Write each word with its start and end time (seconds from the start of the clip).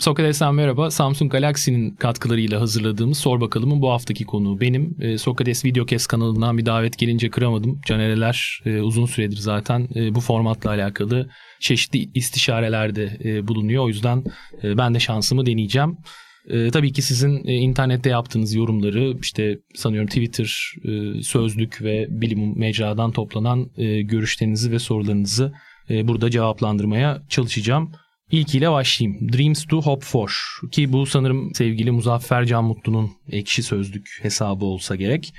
Sokrates'ten 0.00 0.54
merhaba. 0.54 0.90
Samsung 0.90 1.32
Galaxy'nin 1.32 1.90
katkılarıyla 1.90 2.60
hazırladığımız 2.60 3.18
Sor 3.18 3.40
Bakalım'ın 3.40 3.82
bu 3.82 3.90
haftaki 3.90 4.24
konuğu 4.24 4.60
benim. 4.60 4.96
E, 5.00 5.18
Sokrates 5.18 5.64
Videocast 5.64 6.08
kanalından 6.08 6.58
bir 6.58 6.66
davet 6.66 6.98
gelince 6.98 7.30
kıramadım. 7.30 7.80
Canereler 7.86 8.62
e, 8.66 8.80
uzun 8.80 9.06
süredir 9.06 9.36
zaten 9.36 9.88
e, 9.94 10.14
bu 10.14 10.20
formatla 10.20 10.70
alakalı 10.70 11.30
çeşitli 11.60 12.10
istişarelerde 12.14 13.18
e, 13.24 13.48
bulunuyor. 13.48 13.84
O 13.84 13.88
yüzden 13.88 14.24
e, 14.62 14.78
ben 14.78 14.94
de 14.94 15.00
şansımı 15.00 15.46
deneyeceğim. 15.46 15.96
E, 16.48 16.70
tabii 16.70 16.92
ki 16.92 17.02
sizin 17.02 17.46
e, 17.46 17.54
internette 17.54 18.10
yaptığınız 18.10 18.54
yorumları 18.54 19.16
işte 19.20 19.58
sanıyorum 19.74 20.08
Twitter, 20.08 20.74
e, 20.84 21.22
Sözlük 21.22 21.82
ve 21.82 22.06
Bilim 22.10 22.58
Mecra'dan 22.58 23.12
toplanan 23.12 23.70
e, 23.76 24.02
görüşlerinizi 24.02 24.72
ve 24.72 24.78
sorularınızı 24.78 25.52
e, 25.90 26.08
burada 26.08 26.30
cevaplandırmaya 26.30 27.22
çalışacağım. 27.28 27.92
İlkiyle 28.30 28.70
başlayayım. 28.70 29.32
Dreams 29.32 29.64
to 29.64 29.82
Hope 29.82 30.06
For 30.06 30.60
ki 30.72 30.92
bu 30.92 31.06
sanırım 31.06 31.54
sevgili 31.54 31.90
Muzaffer 31.90 32.44
Can 32.44 32.64
Mutlu'nun 32.64 33.10
ekşi 33.30 33.62
sözlük 33.62 34.18
hesabı 34.22 34.64
olsa 34.64 34.96
gerek. 34.96 35.34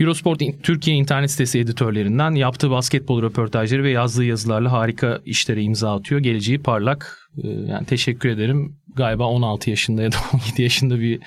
Eurosport 0.00 0.42
Türkiye 0.62 0.96
internet 0.96 1.30
sitesi 1.30 1.58
editörlerinden 1.58 2.30
yaptığı 2.30 2.70
basketbol 2.70 3.22
röportajları 3.22 3.84
ve 3.84 3.90
yazdığı 3.90 4.24
yazılarla 4.24 4.72
harika 4.72 5.20
işlere 5.24 5.62
imza 5.62 5.94
atıyor. 5.94 6.20
Geleceği 6.20 6.58
parlak. 6.58 7.30
Ee, 7.44 7.48
yani 7.48 7.86
teşekkür 7.86 8.28
ederim. 8.28 8.76
Galiba 8.96 9.24
16 9.24 9.70
yaşında 9.70 10.02
ya 10.02 10.12
da 10.12 10.16
17 10.32 10.62
yaşında 10.62 11.00
bir 11.00 11.20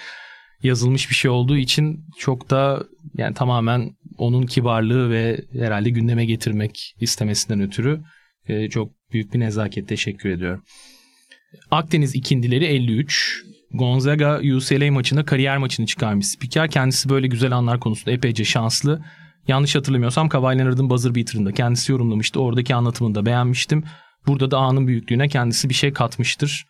yazılmış 0.63 1.09
bir 1.09 1.15
şey 1.15 1.31
olduğu 1.31 1.57
için 1.57 2.05
çok 2.17 2.49
da 2.49 2.83
yani 3.17 3.33
tamamen 3.33 3.95
onun 4.17 4.45
kibarlığı 4.45 5.09
ve 5.09 5.41
herhalde 5.53 5.89
gündeme 5.89 6.25
getirmek 6.25 6.95
istemesinden 6.99 7.61
ötürü 7.61 8.01
e, 8.47 8.69
çok 8.69 8.91
büyük 9.13 9.33
bir 9.33 9.39
nezaket 9.39 9.87
teşekkür 9.87 10.29
ediyorum. 10.29 10.63
Akdeniz 11.71 12.15
ikindileri 12.15 12.65
53. 12.65 13.43
Gonzaga 13.73 14.39
UCLA 14.39 14.91
maçında 14.91 15.25
kariyer 15.25 15.57
maçını 15.57 15.85
çıkarmış 15.85 16.27
spiker. 16.27 16.71
Kendisi 16.71 17.09
böyle 17.09 17.27
güzel 17.27 17.51
anlar 17.51 17.79
konusunda 17.79 18.11
epeyce 18.11 18.45
şanslı. 18.45 19.01
Yanlış 19.47 19.75
hatırlamıyorsam 19.75 20.29
Kawhi 20.29 20.57
Leonard'ın 20.57 20.89
buzzer 20.89 21.15
beater'ında 21.15 21.51
kendisi 21.51 21.91
yorumlamıştı. 21.91 22.41
Oradaki 22.41 22.75
anlatımını 22.75 23.15
da 23.15 23.25
beğenmiştim. 23.25 23.83
Burada 24.27 24.51
da 24.51 24.57
anın 24.57 24.87
büyüklüğüne 24.87 25.27
kendisi 25.27 25.69
bir 25.69 25.73
şey 25.73 25.93
katmıştır. 25.93 26.65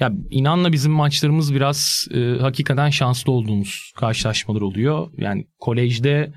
Ya 0.00 0.12
inanla 0.30 0.72
bizim 0.72 0.92
maçlarımız 0.92 1.54
biraz 1.54 2.08
e, 2.14 2.38
hakikaten 2.40 2.90
şanslı 2.90 3.32
olduğumuz 3.32 3.92
karşılaşmalar 3.96 4.60
oluyor. 4.60 5.08
Yani 5.16 5.46
kolejde 5.60 6.32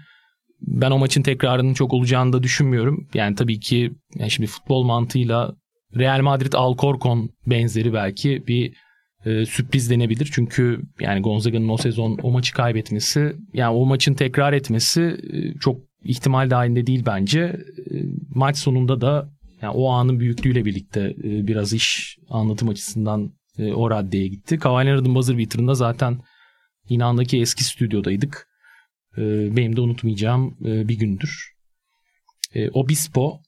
ben 0.61 0.91
o 0.91 0.97
maçın 0.97 1.21
tekrarının 1.21 1.73
çok 1.73 1.93
olacağını 1.93 2.33
da 2.33 2.43
düşünmüyorum. 2.43 3.07
Yani 3.13 3.35
tabii 3.35 3.59
ki 3.59 3.91
yani 4.15 4.31
şimdi 4.31 4.47
futbol 4.47 4.83
mantığıyla 4.83 5.55
Real 5.97 6.21
Madrid 6.21 6.53
Alcorcon 6.53 7.29
benzeri 7.47 7.93
belki 7.93 8.47
bir 8.47 8.73
e, 9.25 9.45
sürpriz 9.45 9.89
denebilir. 9.89 10.29
Çünkü 10.33 10.81
yani 10.99 11.21
Gonzaga'nın 11.21 11.69
o 11.69 11.77
sezon 11.77 12.17
o 12.23 12.31
maçı 12.31 12.53
kaybetmesi 12.53 13.35
yani 13.53 13.75
o 13.75 13.85
maçın 13.85 14.13
tekrar 14.13 14.53
etmesi 14.53 15.17
e, 15.33 15.59
çok 15.59 15.81
ihtimal 16.03 16.49
dahilinde 16.49 16.87
değil 16.87 17.03
bence. 17.05 17.39
E, 17.39 17.95
maç 18.29 18.57
sonunda 18.57 19.01
da 19.01 19.29
yani 19.61 19.73
o 19.73 19.89
anın 19.89 20.19
büyüklüğüyle 20.19 20.65
birlikte 20.65 21.01
e, 21.23 21.47
biraz 21.47 21.73
iş 21.73 22.17
anlatım 22.29 22.69
açısından 22.69 23.33
e, 23.57 23.73
o 23.73 23.91
raddeye 23.91 24.27
gitti. 24.27 24.59
Leonard'ın 24.65 25.15
buzzer 25.15 25.37
beater'ında 25.37 25.73
zaten 25.73 26.19
İnan'daki 26.89 27.39
eski 27.39 27.63
stüdyodaydık. 27.63 28.47
E, 29.17 29.21
benim 29.55 29.75
de 29.75 29.81
unutmayacağım 29.81 30.57
e, 30.65 30.87
bir 30.87 30.99
gündür. 30.99 31.53
E, 32.53 32.69
Obispo 32.69 33.41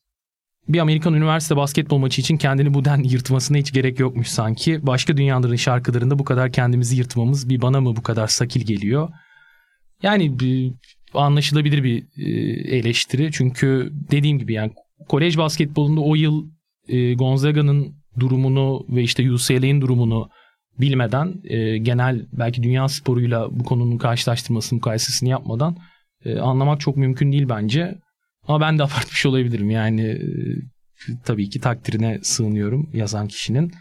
bir 0.68 0.80
Amerikan 0.80 1.14
üniversite 1.14 1.56
basketbol 1.56 1.98
maçı 1.98 2.22
için 2.22 2.38
kendini 2.38 2.74
bu 2.74 2.86
den 2.86 3.04
yırtmasına 3.04 3.58
hiç 3.58 3.74
gerek 3.74 4.00
yokmuş 4.00 4.28
sanki. 4.28 4.88
Başka 4.88 5.18
dünyaların 5.18 5.56
şarkılarında 5.56 6.20
bu 6.20 6.24
kadar 6.24 6.52
kendimizi 6.52 6.96
yırtmamız 6.96 7.50
bir 7.50 7.62
bana 7.62 7.82
mı 7.82 7.96
bu 7.96 8.04
kadar 8.04 8.28
sakil 8.28 8.62
geliyor? 8.62 9.10
Yani 10.04 10.40
bir, 10.40 10.74
anlaşılabilir 11.14 11.84
bir 11.84 12.04
e, 12.18 12.30
eleştiri. 12.78 13.30
Çünkü 13.32 13.90
dediğim 14.12 14.40
gibi 14.40 14.54
yani 14.54 14.72
kolej 15.10 15.38
basketbolunda 15.38 16.02
o 16.02 16.16
yıl 16.16 16.46
e, 16.88 17.14
Gonzaga'nın 17.14 17.96
durumunu 18.20 18.86
ve 18.90 19.04
işte 19.04 19.32
UCLA'nin 19.32 19.82
durumunu 19.82 20.30
bilmeden 20.80 21.34
e, 21.44 21.78
genel 21.78 22.26
belki 22.34 22.64
dünya 22.64 22.88
sporuyla 22.88 23.48
bu 23.52 23.64
konunun 23.64 23.98
karşılaştırmasını 23.98 24.78
mukayesesini 24.78 25.30
yapmadan 25.30 25.78
anlamak 26.42 26.80
çok 26.80 26.98
mümkün 26.98 27.32
değil 27.32 27.50
bence. 27.50 28.01
Ama 28.48 28.62
ben 28.62 28.80
de 28.80 28.84
abartmış 28.84 29.26
olabilirim. 29.26 29.70
Yani 29.70 30.02
e, 30.02 30.26
tabii 31.26 31.50
ki 31.50 31.60
takdirine 31.60 32.20
sığınıyorum 32.24 32.90
yazan 32.94 33.28
kişinin. 33.28 33.72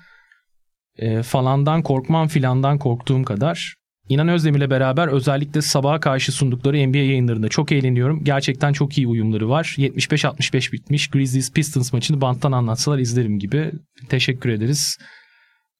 E, 0.96 1.22
falandan 1.22 1.82
korkmam 1.82 2.28
filandan 2.28 2.78
korktuğum 2.78 3.24
kadar. 3.24 3.74
İnan 4.08 4.28
Özdemir'le 4.28 4.70
beraber 4.70 5.08
özellikle 5.08 5.62
sabaha 5.62 6.00
karşı 6.00 6.32
sundukları 6.32 6.88
NBA 6.88 6.98
yayınlarında 6.98 7.48
çok 7.48 7.72
eğleniyorum. 7.72 8.24
Gerçekten 8.24 8.72
çok 8.72 8.98
iyi 8.98 9.06
uyumları 9.06 9.48
var. 9.48 9.74
75-65 9.78 10.72
bitmiş. 10.72 11.08
Grizzlies 11.10 11.52
Pistons 11.52 11.92
maçını 11.92 12.20
banttan 12.20 12.52
anlatsalar 12.52 12.98
izlerim 12.98 13.38
gibi. 13.38 13.72
Teşekkür 14.08 14.48
ederiz. 14.48 14.98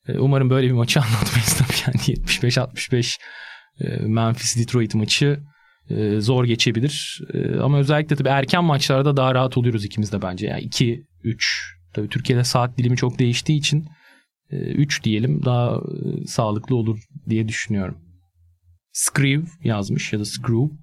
E, 0.09 0.19
umarım 0.19 0.51
böyle 0.51 0.67
bir 0.67 0.73
maçı 0.73 1.01
anlatmayız 1.01 1.55
tabii 1.59 1.79
yani 1.87 2.19
75-65 2.19 3.19
e, 3.81 3.97
Memphis 3.97 4.57
Detroit 4.57 4.95
maçı 4.95 5.41
zor 6.19 6.45
geçebilir. 6.45 7.21
E, 7.35 7.59
ama 7.59 7.79
özellikle 7.79 8.17
tabii 8.17 8.29
erken 8.29 8.65
maçlarda 8.65 9.17
daha 9.17 9.35
rahat 9.35 9.59
oluyoruz 9.59 9.85
ikimiz 9.85 10.13
de 10.13 10.23
bence. 10.23 10.47
Yani 10.47 10.61
2 10.61 11.05
3 11.25 11.77
tabii 11.93 12.09
Türkiye'de 12.09 12.45
saat 12.45 12.79
dilimi 12.79 12.97
çok 12.97 13.19
değiştiği 13.19 13.59
için 13.59 13.89
3 14.51 15.01
e, 15.01 15.05
diyelim 15.05 15.45
daha 15.45 15.77
e, 15.77 16.27
sağlıklı 16.27 16.77
olur 16.77 16.99
diye 17.29 17.49
düşünüyorum. 17.49 17.99
Screw 18.93 19.69
yazmış 19.69 20.13
ya 20.13 20.21
da 20.21 20.25
Screw. 20.25 20.77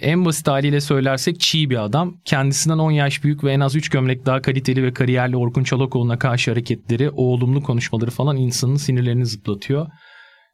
En 0.00 0.24
basit 0.24 0.48
haliyle 0.48 0.80
söylersek 0.80 1.40
çiğ 1.40 1.70
bir 1.70 1.84
adam. 1.84 2.20
Kendisinden 2.24 2.78
10 2.78 2.90
yaş 2.90 3.24
büyük 3.24 3.44
ve 3.44 3.52
en 3.52 3.60
az 3.60 3.76
3 3.76 3.88
gömlek 3.88 4.26
daha 4.26 4.42
kaliteli 4.42 4.82
ve 4.82 4.92
kariyerli 4.92 5.36
Orkun 5.36 5.64
Çolakoğlu'na 5.64 6.18
karşı 6.18 6.50
hareketleri, 6.50 7.10
o 7.10 7.22
olumlu 7.22 7.62
konuşmaları 7.62 8.10
falan 8.10 8.36
insanın 8.36 8.76
sinirlerini 8.76 9.26
zıplatıyor. 9.26 9.86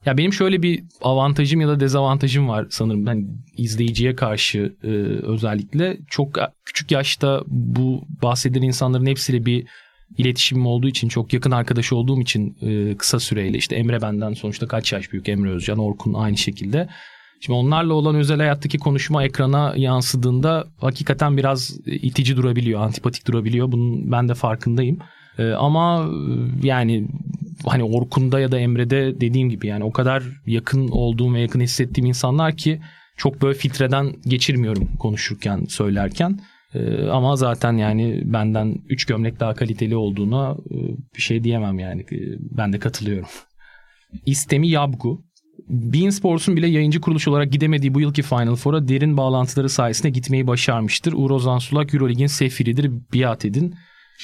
Ya 0.07 0.17
benim 0.17 0.33
şöyle 0.33 0.63
bir 0.63 0.85
avantajım 1.03 1.61
ya 1.61 1.69
da 1.69 1.81
dezavantajım 1.81 2.49
var 2.49 2.67
sanırım 2.71 3.07
ben 3.07 3.29
izleyiciye 3.57 4.15
karşı 4.15 4.77
e, 4.85 4.89
özellikle 5.23 5.99
çok 6.09 6.39
küçük 6.65 6.91
yaşta 6.91 7.43
bu 7.47 8.05
bahsedilen 8.23 8.67
insanların 8.67 9.07
hepsiyle 9.07 9.47
bir 9.47 9.67
iletişimim 10.19 10.67
olduğu 10.67 10.89
için 10.89 11.09
çok 11.09 11.33
yakın 11.33 11.51
arkadaş 11.51 11.93
olduğum 11.93 12.21
için 12.21 12.57
e, 12.63 12.97
kısa 12.97 13.21
süreyle 13.21 13.59
işte 13.59 13.77
Emre 13.77 14.03
benden 14.03 14.33
sonuçta 14.33 14.69
kaç 14.69 14.93
yaş 14.93 15.13
büyük 15.13 15.29
Emre 15.29 15.51
Özcan 15.51 15.79
Orkun 15.79 16.15
aynı 16.15 16.37
şekilde. 16.37 16.89
Şimdi 17.41 17.57
onlarla 17.57 17.95
olan 17.95 18.15
özel 18.15 18.39
hayattaki 18.39 18.79
konuşma 18.79 19.25
ekrana 19.25 19.75
yansıdığında 19.77 20.65
hakikaten 20.81 21.37
biraz 21.37 21.79
itici 21.87 22.37
durabiliyor, 22.37 22.81
antipatik 22.81 23.27
durabiliyor. 23.27 23.73
Bunun 23.73 24.13
ben 24.13 24.29
de 24.29 24.35
farkındayım. 24.35 24.99
E, 25.39 25.51
ama 25.51 26.07
e, 26.63 26.67
yani 26.67 27.09
hani 27.67 27.85
Orkun'da 27.85 28.41
ya 28.41 28.53
da 28.53 28.59
Emre'de 28.59 29.21
dediğim 29.21 29.51
gibi 29.51 29.67
yani 29.67 29.85
o 29.85 29.93
kadar 29.93 30.23
yakın 30.47 30.89
olduğum 30.89 31.35
ve 31.35 31.41
yakın 31.41 31.61
hissettiğim 31.61 32.09
insanlar 32.09 32.57
ki 32.57 32.81
çok 33.17 33.43
böyle 33.43 33.59
filtreden 33.59 34.13
geçirmiyorum 34.27 34.89
konuşurken 34.99 35.65
söylerken. 35.69 36.41
Ee, 36.75 37.07
ama 37.07 37.37
zaten 37.37 37.73
yani 37.73 38.23
benden 38.25 38.77
3 38.89 39.05
gömlek 39.05 39.41
daha 39.41 39.55
kaliteli 39.55 39.97
olduğuna 39.97 40.57
e, 40.71 40.77
bir 41.17 41.23
şey 41.23 41.45
diyemem 41.45 41.79
yani. 41.79 42.01
E, 42.01 42.19
ben 42.41 42.73
de 42.73 42.79
katılıyorum. 42.79 43.29
İstemi 44.27 44.69
Yabgu. 44.69 45.25
Bein 45.69 46.11
Sports'un 46.11 46.57
bile 46.57 46.67
yayıncı 46.67 47.01
kuruluş 47.01 47.29
olarak 47.29 47.53
gidemediği 47.53 47.95
bu 47.95 48.01
yılki 48.01 48.23
Final 48.23 48.57
Four'a 48.57 48.89
derin 48.89 49.17
bağlantıları 49.17 49.69
sayesinde 49.69 50.11
gitmeyi 50.11 50.47
başarmıştır. 50.47 51.13
Uğur 51.13 51.31
Ozan 51.31 51.59
Sulak 51.59 51.95
Eurolig'in 51.95 52.27
sefiridir 52.27 52.91
biat 53.15 53.45
edin. 53.45 53.75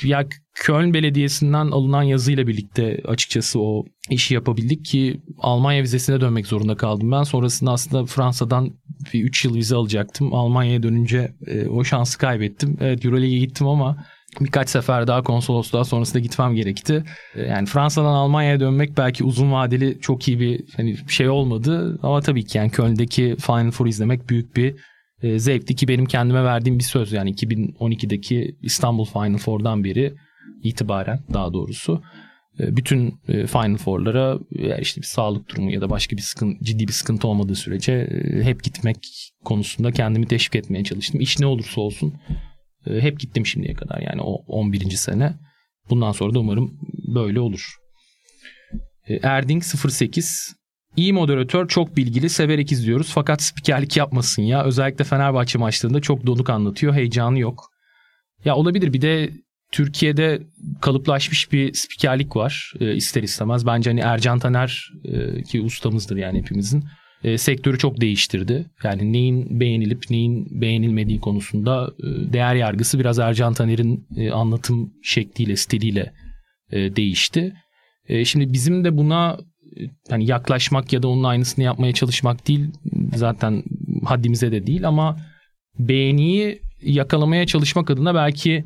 Ya 0.05 0.27
Köln 0.55 0.95
Belediyesi'nden 0.95 1.67
alınan 1.67 2.03
yazıyla 2.03 2.47
birlikte 2.47 3.01
açıkçası 3.05 3.61
o 3.61 3.85
işi 4.11 4.35
yapabildik 4.35 4.85
ki 4.85 5.21
Almanya 5.39 5.83
vizesine 5.83 6.21
dönmek 6.21 6.47
zorunda 6.47 6.77
kaldım 6.77 7.13
ben. 7.13 7.23
Sonrasında 7.23 7.73
aslında 7.73 8.07
Fransa'dan 8.07 8.71
bir 9.13 9.25
3 9.25 9.45
yıl 9.45 9.55
vize 9.55 9.77
alacaktım. 9.77 10.35
Almanya'ya 10.35 10.83
dönünce 10.83 11.33
e, 11.47 11.69
o 11.69 11.85
şansı 11.85 12.19
kaybettim. 12.19 12.77
Evet 12.81 13.05
Euroleague'e 13.05 13.39
gittim 13.39 13.67
ama 13.67 14.05
birkaç 14.41 14.69
sefer 14.69 15.07
daha 15.07 15.23
konsolosluğa 15.23 15.85
sonrasında 15.85 16.19
gitmem 16.19 16.55
gerekti. 16.55 17.05
E, 17.35 17.43
yani 17.43 17.67
Fransa'dan 17.67 18.15
Almanya'ya 18.15 18.61
dönmek 18.61 18.97
belki 18.97 19.25
uzun 19.25 19.53
vadeli 19.53 19.99
çok 20.01 20.29
iyi 20.29 20.41
bir 20.41 20.65
hani 20.77 20.97
şey 21.09 21.29
olmadı 21.29 21.99
ama 22.03 22.21
tabii 22.21 22.45
ki 22.45 22.59
yani 22.59 22.71
Köln'deki 22.71 23.37
Final 23.41 23.71
Four 23.71 23.87
izlemek 23.87 24.29
büyük 24.29 24.57
bir 24.57 24.77
e, 25.23 25.39
zevkti 25.39 25.75
ki 25.75 25.89
benim 25.89 26.07
kendime 26.07 26.45
verdiğim 26.45 26.79
bir 26.79 26.85
söz 26.85 27.13
yani 27.13 27.33
2012'deki 27.33 28.57
İstanbul 28.63 29.05
Final 29.05 29.39
Four'dan 29.39 29.85
beri 29.85 30.15
itibaren 30.63 31.21
daha 31.33 31.53
doğrusu 31.53 32.03
e, 32.61 32.77
bütün 32.77 33.21
e, 33.29 33.47
Final 33.47 33.77
Four'lara 33.77 34.39
işte 34.81 35.01
bir 35.01 35.07
sağlık 35.07 35.49
durumu 35.49 35.73
ya 35.73 35.81
da 35.81 35.91
başka 35.91 36.17
bir 36.17 36.23
sıkıntı, 36.23 36.65
ciddi 36.65 36.89
bir 36.89 36.93
sıkıntı 36.93 37.29
olmadığı 37.29 37.55
sürece 37.55 38.09
hep 38.43 38.65
gitmek 38.65 38.97
konusunda 39.45 39.93
kendimi 39.93 40.27
teşvik 40.27 40.57
etmeye 40.57 40.85
çalıştım. 40.85 41.21
İş 41.21 41.39
ne 41.39 41.47
olursa 41.47 41.81
olsun 41.81 42.15
hep 42.85 43.21
gittim 43.21 43.47
şimdiye 43.47 43.75
kadar 43.75 44.01
yani 44.01 44.23
o 44.23 44.35
11. 44.47 44.91
sene. 44.91 45.35
Bundan 45.91 46.13
sonra 46.13 46.35
da 46.35 46.39
umarım 46.39 46.79
böyle 47.15 47.41
olur. 47.41 47.77
Erding 49.23 49.63
08 49.63 50.55
İyi 50.97 51.13
moderatör 51.13 51.69
çok 51.69 51.97
bilgili 51.97 52.31
severek 52.31 52.73
izliyoruz 52.73 53.11
fakat 53.15 53.43
spikerlik 53.43 53.97
yapmasın 53.97 54.43
ya. 54.43 54.65
Özellikle 54.65 55.05
Fenerbahçe 55.05 55.59
maçlarında 55.59 56.01
çok 56.01 56.27
donuk 56.27 56.51
anlatıyor 56.51 56.95
heyecanı 56.95 57.39
yok. 57.39 57.71
Ya 58.45 58.57
olabilir 58.57 58.93
bir 58.93 59.01
de 59.01 59.31
Türkiye'de 59.73 60.43
kalıplaşmış 60.81 61.53
bir 61.53 61.75
spikerlik 61.75 62.37
var 62.37 62.73
e, 62.81 62.95
ister 62.95 63.23
istemez. 63.23 63.67
Bence 63.67 63.91
hani 63.91 64.01
Ercan 64.01 64.39
Taner 64.39 64.93
e, 65.05 65.43
ki 65.43 65.61
ustamızdır 65.61 66.17
yani 66.17 66.39
hepimizin 66.39 66.85
e, 67.25 67.39
sektörü 67.39 67.79
çok 67.79 68.01
değiştirdi. 68.01 68.67
Yani 68.85 69.13
neyin 69.13 69.61
beğenilip 69.61 70.11
neyin 70.11 70.61
beğenilmediği 70.61 71.21
konusunda 71.21 71.93
e, 71.99 72.33
değer 72.33 72.55
yargısı 72.55 72.99
biraz 72.99 73.19
Ercan 73.19 73.55
Taner'in 73.55 74.07
e, 74.17 74.31
anlatım 74.31 74.93
şekliyle, 75.03 75.57
stiliyle 75.57 76.13
e, 76.73 76.97
değişti. 76.97 77.55
E, 78.09 78.25
şimdi 78.25 78.53
bizim 78.53 78.85
de 78.85 78.97
buna 78.97 79.39
hani 80.11 80.27
yaklaşmak 80.27 80.93
ya 80.93 81.03
da 81.03 81.09
onun 81.09 81.25
aynısını 81.25 81.65
yapmaya 81.65 81.93
çalışmak 81.93 82.49
değil 82.49 82.71
zaten 83.15 83.63
haddimize 84.05 84.53
de 84.53 84.67
değil 84.67 84.89
ama 84.89 85.17
beğeniyi 85.79 86.63
yakalamaya 86.83 87.47
çalışmak 87.47 87.91
adına 87.91 88.15
belki 88.15 88.65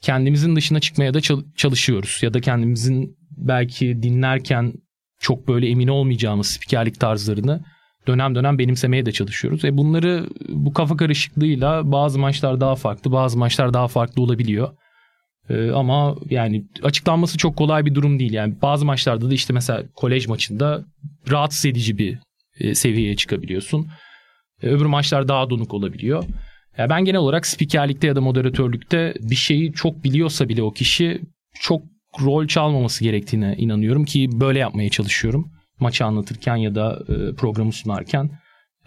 kendimizin 0.00 0.56
dışına 0.56 0.80
çıkmaya 0.80 1.14
da 1.14 1.20
çalışıyoruz 1.56 2.18
ya 2.22 2.34
da 2.34 2.40
kendimizin 2.40 3.16
belki 3.30 4.02
dinlerken 4.02 4.72
çok 5.18 5.48
böyle 5.48 5.68
emin 5.68 5.88
olmayacağımız 5.88 6.46
spikerlik 6.46 7.00
tarzlarını 7.00 7.64
dönem 8.06 8.34
dönem 8.34 8.58
benimsemeye 8.58 9.06
de 9.06 9.12
çalışıyoruz. 9.12 9.64
E 9.64 9.76
bunları 9.76 10.26
bu 10.48 10.72
kafa 10.72 10.96
karışıklığıyla 10.96 11.92
bazı 11.92 12.18
maçlar 12.18 12.60
daha 12.60 12.74
farklı, 12.74 13.12
bazı 13.12 13.38
maçlar 13.38 13.74
daha 13.74 13.88
farklı 13.88 14.22
olabiliyor. 14.22 14.68
Ee, 15.50 15.70
ama 15.70 16.16
yani 16.30 16.64
açıklanması 16.82 17.38
çok 17.38 17.56
kolay 17.56 17.84
bir 17.86 17.94
durum 17.94 18.18
değil. 18.18 18.32
Yani 18.32 18.54
bazı 18.62 18.84
maçlarda 18.84 19.30
da 19.30 19.34
işte 19.34 19.52
mesela 19.52 19.82
kolej 19.94 20.26
maçında 20.26 20.84
rahatsız 21.30 21.66
edici 21.66 21.98
bir 21.98 22.18
e, 22.60 22.74
seviyeye 22.74 23.16
çıkabiliyorsun. 23.16 23.88
E, 24.62 24.68
öbür 24.68 24.86
maçlar 24.86 25.28
daha 25.28 25.50
donuk 25.50 25.74
olabiliyor. 25.74 26.24
Yani 26.78 26.90
ben 26.90 27.04
genel 27.04 27.20
olarak 27.20 27.46
spikerlikte 27.46 28.06
ya 28.06 28.16
da 28.16 28.20
moderatörlükte 28.20 29.14
bir 29.20 29.34
şeyi 29.34 29.72
çok 29.72 30.04
biliyorsa 30.04 30.48
bile 30.48 30.62
o 30.62 30.72
kişi 30.72 31.20
çok 31.54 31.82
rol 32.20 32.46
çalmaması 32.46 33.04
gerektiğine 33.04 33.54
inanıyorum 33.58 34.04
ki 34.04 34.28
böyle 34.32 34.58
yapmaya 34.58 34.90
çalışıyorum. 34.90 35.52
Maçı 35.80 36.04
anlatırken 36.04 36.56
ya 36.56 36.74
da 36.74 37.02
e, 37.08 37.34
programı 37.34 37.72
sunarken. 37.72 38.30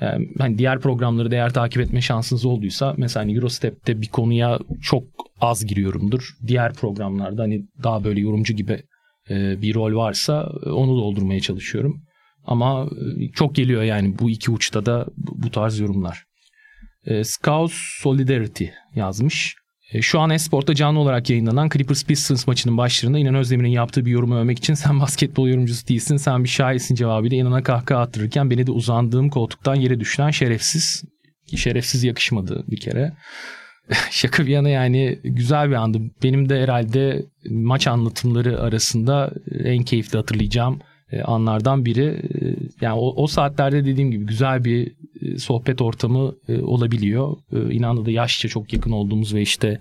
Yani 0.02 0.30
hani 0.38 0.58
diğer 0.58 0.80
programları 0.80 1.32
değer 1.32 1.54
takip 1.54 1.82
etme 1.82 2.02
şansınız 2.02 2.46
olduysa 2.46 2.94
mesela 2.98 3.24
hani 3.24 3.36
Eurostep'te 3.36 4.02
bir 4.02 4.08
konuya 4.08 4.60
çok 4.82 5.04
az 5.42 5.66
giriyorumdur. 5.66 6.38
Diğer 6.48 6.74
programlarda 6.74 7.42
hani 7.42 7.66
daha 7.84 8.04
böyle 8.04 8.20
yorumcu 8.20 8.54
gibi 8.54 8.84
e, 9.30 9.62
bir 9.62 9.76
rol 9.76 9.96
varsa 9.96 10.52
e, 10.66 10.70
onu 10.70 10.98
doldurmaya 10.98 11.40
çalışıyorum. 11.40 12.02
Ama 12.46 12.86
e, 12.86 13.32
çok 13.32 13.56
geliyor 13.56 13.84
yani 13.84 14.20
bu 14.20 14.30
iki 14.30 14.52
uçta 14.52 14.86
da 14.86 15.06
bu 15.18 15.52
tarz 15.52 15.80
yorumlar. 15.80 16.24
E, 17.06 17.24
Scouts 17.24 17.74
Solidarity 18.02 18.66
yazmış. 18.96 19.56
E, 19.92 20.02
şu 20.02 20.20
an 20.20 20.30
Esport'ta 20.30 20.76
canlı 20.76 21.00
olarak 21.00 21.30
yayınlanan 21.30 21.70
Clippers 21.70 22.06
Pistons 22.06 22.48
maçının 22.48 22.78
başlarında 22.78 23.20
İnan 23.20 23.36
Özdemir'in 23.36 23.70
yaptığı 23.70 24.06
bir 24.06 24.12
yorumu 24.12 24.36
övmek 24.36 24.58
için 24.58 24.74
sen 24.74 25.00
basketbol 25.00 25.48
yorumcusu 25.48 25.88
değilsin 25.88 26.18
sen 26.18 26.44
bir 26.44 26.50
şairsin 26.50 26.96
cevabıyla 26.96 27.38
İnan'a 27.38 27.64
kahkaha 27.64 28.02
attırırken 28.02 28.50
beni 28.50 28.68
de 28.68 28.72
uzandığım 28.72 29.30
koltuktan 29.30 29.76
yere 29.76 30.00
düşüren 30.00 30.32
şerefsiz. 30.32 31.04
Şerefsiz 31.56 32.04
yakışmadı 32.04 32.64
bir 32.68 32.80
kere. 32.80 33.14
Şaka 34.12 34.46
bir 34.46 34.52
yana 34.52 34.70
yani 34.70 35.20
güzel 35.24 35.70
bir 35.70 35.76
andı. 35.76 35.98
Benim 36.24 36.50
de 36.50 36.62
herhalde 36.62 37.26
maç 37.50 37.88
anlatımları 37.88 38.62
arasında 38.62 39.32
en 39.64 39.84
keyifli 39.84 40.18
hatırlayacağım 40.18 40.80
anlardan 41.24 41.86
biri. 41.86 42.06
E, 42.06 42.56
yani 42.82 43.00
o, 43.00 43.24
o 43.24 43.28
saatlerde 43.28 43.86
dediğim 43.86 44.12
gibi 44.12 44.26
güzel 44.26 44.66
bir 44.66 44.92
e, 45.22 45.38
sohbet 45.38 45.82
ortamı 45.82 46.36
olabiliyor. 46.62 47.38
İnandı 47.72 48.06
da 48.06 48.12
yaşça 48.12 48.48
çok 48.48 48.74
yakın 48.74 48.92
olduğumuz 48.92 49.34
ve 49.34 49.42
işte 49.42 49.80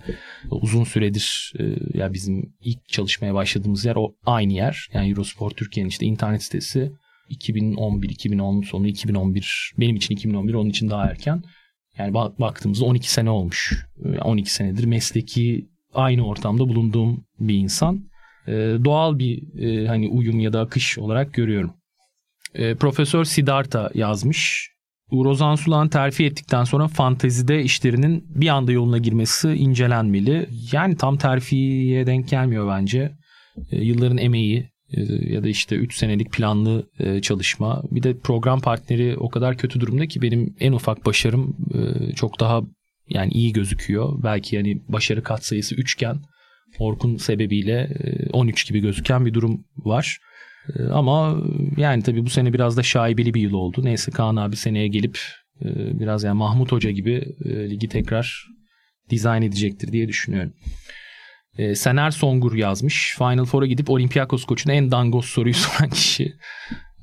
uzun 0.51 0.83
süredir 0.83 1.53
ya 1.93 2.13
bizim 2.13 2.53
ilk 2.61 2.89
çalışmaya 2.89 3.33
başladığımız 3.33 3.85
yer 3.85 3.95
o 3.95 4.15
aynı 4.25 4.53
yer. 4.53 4.87
Yani 4.93 5.09
Eurosport 5.09 5.57
Türkiye'nin 5.57 5.89
işte 5.89 6.05
internet 6.05 6.43
sitesi 6.43 6.91
2011, 7.29 8.09
2010 8.09 8.61
sonu 8.61 8.87
2011 8.87 9.73
benim 9.79 9.95
için 9.95 10.15
2011 10.15 10.53
onun 10.53 10.69
için 10.69 10.89
daha 10.89 11.05
erken. 11.05 11.43
Yani 11.97 12.13
baktığımızda 12.13 12.85
12 12.85 13.11
sene 13.11 13.29
olmuş. 13.29 13.87
12 14.21 14.53
senedir 14.53 14.85
mesleki 14.85 15.69
aynı 15.93 16.27
ortamda 16.27 16.69
bulunduğum 16.69 17.25
bir 17.39 17.55
insan 17.55 17.95
e, 17.95 18.14
doğal 18.85 19.19
bir 19.19 19.59
e, 19.59 19.87
hani 19.87 20.09
uyum 20.09 20.39
ya 20.39 20.53
da 20.53 20.61
akış 20.61 20.97
olarak 20.97 21.33
görüyorum. 21.33 21.73
E, 22.53 22.75
Profesör 22.75 23.25
Siddhartha 23.25 23.89
yazmış. 23.93 24.69
Rozan 25.11 25.55
Sulan 25.55 25.87
terfi 25.87 26.25
ettikten 26.25 26.63
sonra 26.63 26.87
fantezide 26.87 27.63
işlerinin 27.63 28.25
bir 28.29 28.47
anda 28.47 28.71
yoluna 28.71 28.97
girmesi 28.97 29.49
incelenmeli. 29.49 30.49
Yani 30.71 30.97
tam 30.97 31.17
terfiye 31.17 32.07
denk 32.07 32.29
gelmiyor 32.29 32.69
bence. 32.69 33.11
E, 33.71 33.83
yılların 33.83 34.17
emeği 34.17 34.69
e, 34.93 35.01
ya 35.33 35.43
da 35.43 35.47
işte 35.47 35.75
3 35.75 35.97
senelik 35.97 36.31
planlı 36.31 36.89
e, 36.99 37.21
çalışma. 37.21 37.83
Bir 37.91 38.03
de 38.03 38.17
program 38.17 38.61
partneri 38.61 39.17
o 39.17 39.29
kadar 39.29 39.57
kötü 39.57 39.79
durumda 39.79 40.07
ki 40.07 40.21
benim 40.21 40.55
en 40.59 40.71
ufak 40.71 41.05
başarım 41.05 41.55
e, 41.73 42.11
çok 42.13 42.39
daha 42.39 42.61
yani 43.09 43.31
iyi 43.31 43.53
gözüküyor. 43.53 44.23
Belki 44.23 44.55
yani 44.55 44.81
başarı 44.87 45.23
katsayısı 45.23 45.75
3 45.75 45.93
iken 45.93 46.19
Orkun 46.79 47.17
sebebiyle 47.17 47.89
13 48.33 48.63
e, 48.63 48.67
gibi 48.67 48.79
gözüken 48.79 49.25
bir 49.25 49.33
durum 49.33 49.65
var. 49.77 50.17
E, 50.75 50.83
ama 50.83 51.41
yani 51.77 52.03
tabii 52.03 52.25
bu 52.25 52.29
sene 52.29 52.53
biraz 52.53 52.77
da 52.77 52.83
şaibeli 52.83 53.33
bir 53.33 53.41
yıl 53.41 53.53
oldu. 53.53 53.81
Neyse 53.83 54.11
Kaan 54.11 54.35
abi 54.35 54.55
seneye 54.55 54.87
gelip 54.87 55.19
e, 55.61 55.99
biraz 55.99 56.23
yani 56.23 56.37
Mahmut 56.37 56.71
Hoca 56.71 56.91
gibi 56.91 57.35
ligi 57.45 57.89
tekrar 57.89 58.45
dizayn 59.09 59.41
edecektir 59.41 59.91
diye 59.91 60.07
düşünüyorum. 60.07 60.53
Sener 61.73 62.11
Songur 62.11 62.53
yazmış. 62.53 63.15
Final 63.17 63.45
Four'a 63.45 63.65
gidip 63.65 63.89
Olympiakos 63.89 64.45
koçuna 64.45 64.73
en 64.73 64.91
dangos 64.91 65.25
soruyu 65.25 65.53
soran 65.53 65.89
kişi. 65.89 66.33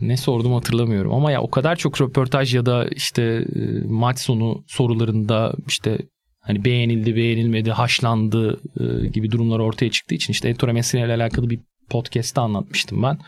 Ne 0.01 0.17
sordum 0.17 0.53
hatırlamıyorum 0.53 1.13
ama 1.13 1.33
ya 1.33 1.43
o 1.43 1.51
kadar 1.51 1.77
çok 1.77 2.01
röportaj 2.01 2.55
ya 2.55 2.67
da 2.67 2.89
işte 2.89 3.45
maç 3.89 4.19
sonu 4.19 4.65
sorularında 4.67 5.55
işte 5.69 5.99
hani 6.43 6.65
beğenildi, 6.65 7.17
beğenilmedi, 7.17 7.71
haşlandı 7.71 8.61
e, 8.81 9.07
gibi 9.07 9.31
durumlar 9.31 9.59
ortaya 9.59 9.91
çıktığı 9.91 10.15
için 10.15 10.33
işte 10.33 10.49
Ettore 10.49 10.73
Messina 10.73 11.05
ile 11.05 11.15
alakalı 11.15 11.51
bir 11.51 11.61
podcast'te 11.91 12.41
anlatmıştım 12.41 13.03
ben. 13.03 13.19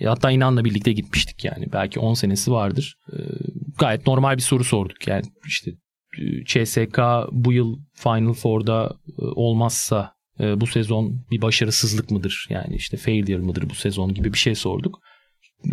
E, 0.00 0.06
hatta 0.06 0.30
İnan'la 0.30 0.64
birlikte 0.64 0.92
gitmiştik 0.92 1.44
yani. 1.44 1.72
Belki 1.72 2.00
10 2.00 2.14
senesi 2.14 2.52
vardır. 2.52 2.96
E, 3.12 3.16
gayet 3.78 4.06
normal 4.06 4.36
bir 4.36 4.42
soru 4.42 4.64
sorduk. 4.64 5.08
Yani 5.08 5.24
işte 5.46 5.70
e, 6.18 6.44
CSK 6.44 6.98
bu 7.32 7.52
yıl 7.52 7.76
Final 7.94 8.32
Four'da 8.32 8.96
e, 9.18 9.22
olmazsa 9.22 10.12
e, 10.40 10.60
bu 10.60 10.66
sezon 10.66 11.26
bir 11.30 11.42
başarısızlık 11.42 12.10
mıdır? 12.10 12.46
Yani 12.50 12.74
işte 12.74 12.96
failure 12.96 13.38
mıdır 13.42 13.70
bu 13.70 13.74
sezon 13.74 14.14
gibi 14.14 14.32
bir 14.32 14.38
şey 14.38 14.54
sorduk. 14.54 14.98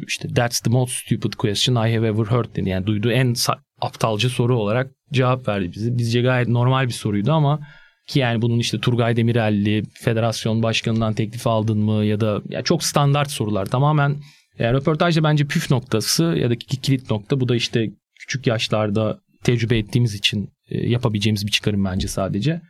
İşte 0.07 0.27
that's 0.27 0.59
the 0.59 0.69
most 0.69 0.93
stupid 0.93 1.33
question 1.33 1.75
I 1.75 1.95
have 1.95 2.07
ever 2.07 2.25
heard 2.25 2.55
dedi. 2.55 2.69
Yani 2.69 2.85
duyduğu 2.85 3.11
en 3.11 3.33
aptalca 3.81 4.29
soru 4.29 4.57
olarak 4.57 4.91
cevap 5.13 5.47
verdi 5.47 5.71
bize. 5.71 5.97
Bizce 5.97 6.21
gayet 6.21 6.47
normal 6.47 6.87
bir 6.87 6.93
soruydu 6.93 7.31
ama 7.31 7.59
ki 8.07 8.19
yani 8.19 8.41
bunun 8.41 8.59
işte 8.59 8.79
Turgay 8.79 9.15
Demirelli, 9.15 9.83
federasyon 9.93 10.63
başkanından 10.63 11.13
teklif 11.13 11.47
aldın 11.47 11.77
mı 11.77 12.05
ya 12.05 12.19
da 12.19 12.41
ya 12.49 12.61
çok 12.61 12.83
standart 12.83 13.31
sorular. 13.31 13.65
Tamamen 13.65 14.15
yani 14.59 14.73
röportajda 14.73 15.23
bence 15.23 15.45
püf 15.45 15.71
noktası 15.71 16.23
ya 16.23 16.49
da 16.49 16.55
kilit 16.55 17.11
nokta 17.11 17.39
bu 17.39 17.49
da 17.49 17.55
işte 17.55 17.91
küçük 18.19 18.47
yaşlarda 18.47 19.19
tecrübe 19.43 19.77
ettiğimiz 19.77 20.15
için 20.15 20.49
e, 20.69 20.89
yapabileceğimiz 20.89 21.45
bir 21.45 21.51
çıkarım 21.51 21.85
bence 21.85 22.07
sadece. 22.07 22.61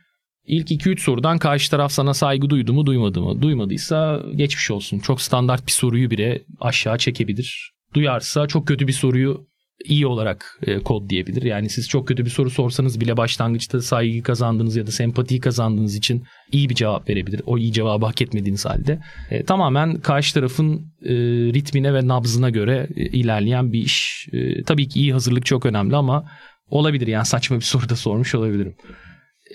İlk 0.46 0.70
2-3 0.70 1.00
sorudan 1.00 1.38
karşı 1.38 1.70
taraf 1.70 1.92
sana 1.92 2.14
saygı 2.14 2.50
duydu 2.50 2.72
mu 2.72 2.86
duymadı 2.86 3.20
mı? 3.20 3.42
Duymadıysa 3.42 4.22
geçmiş 4.34 4.70
olsun. 4.70 4.98
Çok 4.98 5.20
standart 5.20 5.66
bir 5.66 5.72
soruyu 5.72 6.10
bile 6.10 6.42
aşağı 6.60 6.98
çekebilir. 6.98 7.72
Duyarsa 7.94 8.46
çok 8.46 8.68
kötü 8.68 8.88
bir 8.88 8.92
soruyu 8.92 9.46
iyi 9.84 10.06
olarak 10.06 10.58
e, 10.66 10.78
kod 10.78 11.08
diyebilir. 11.08 11.42
Yani 11.42 11.68
siz 11.68 11.88
çok 11.88 12.08
kötü 12.08 12.24
bir 12.24 12.30
soru 12.30 12.50
sorsanız 12.50 13.00
bile 13.00 13.16
başlangıçta 13.16 13.82
saygı 13.82 14.22
kazandığınız 14.22 14.76
ya 14.76 14.86
da 14.86 14.90
sempatiyi 14.90 15.40
kazandığınız 15.40 15.96
için 15.96 16.24
iyi 16.52 16.68
bir 16.68 16.74
cevap 16.74 17.08
verebilir. 17.08 17.42
O 17.46 17.58
iyi 17.58 17.72
cevabı 17.72 18.06
hak 18.06 18.22
etmediğiniz 18.22 18.66
halde. 18.66 18.98
E, 19.30 19.44
tamamen 19.44 20.00
karşı 20.00 20.34
tarafın 20.34 20.92
e, 21.02 21.14
ritmine 21.54 21.94
ve 21.94 22.08
nabzına 22.08 22.50
göre 22.50 22.88
e, 22.96 23.04
ilerleyen 23.04 23.72
bir 23.72 23.78
iş. 23.78 24.28
E, 24.32 24.62
tabii 24.62 24.88
ki 24.88 25.00
iyi 25.00 25.12
hazırlık 25.12 25.46
çok 25.46 25.66
önemli 25.66 25.96
ama 25.96 26.24
olabilir 26.68 27.06
yani 27.06 27.26
saçma 27.26 27.56
bir 27.56 27.64
soru 27.64 27.88
da 27.88 27.96
sormuş 27.96 28.34
olabilirim. 28.34 28.74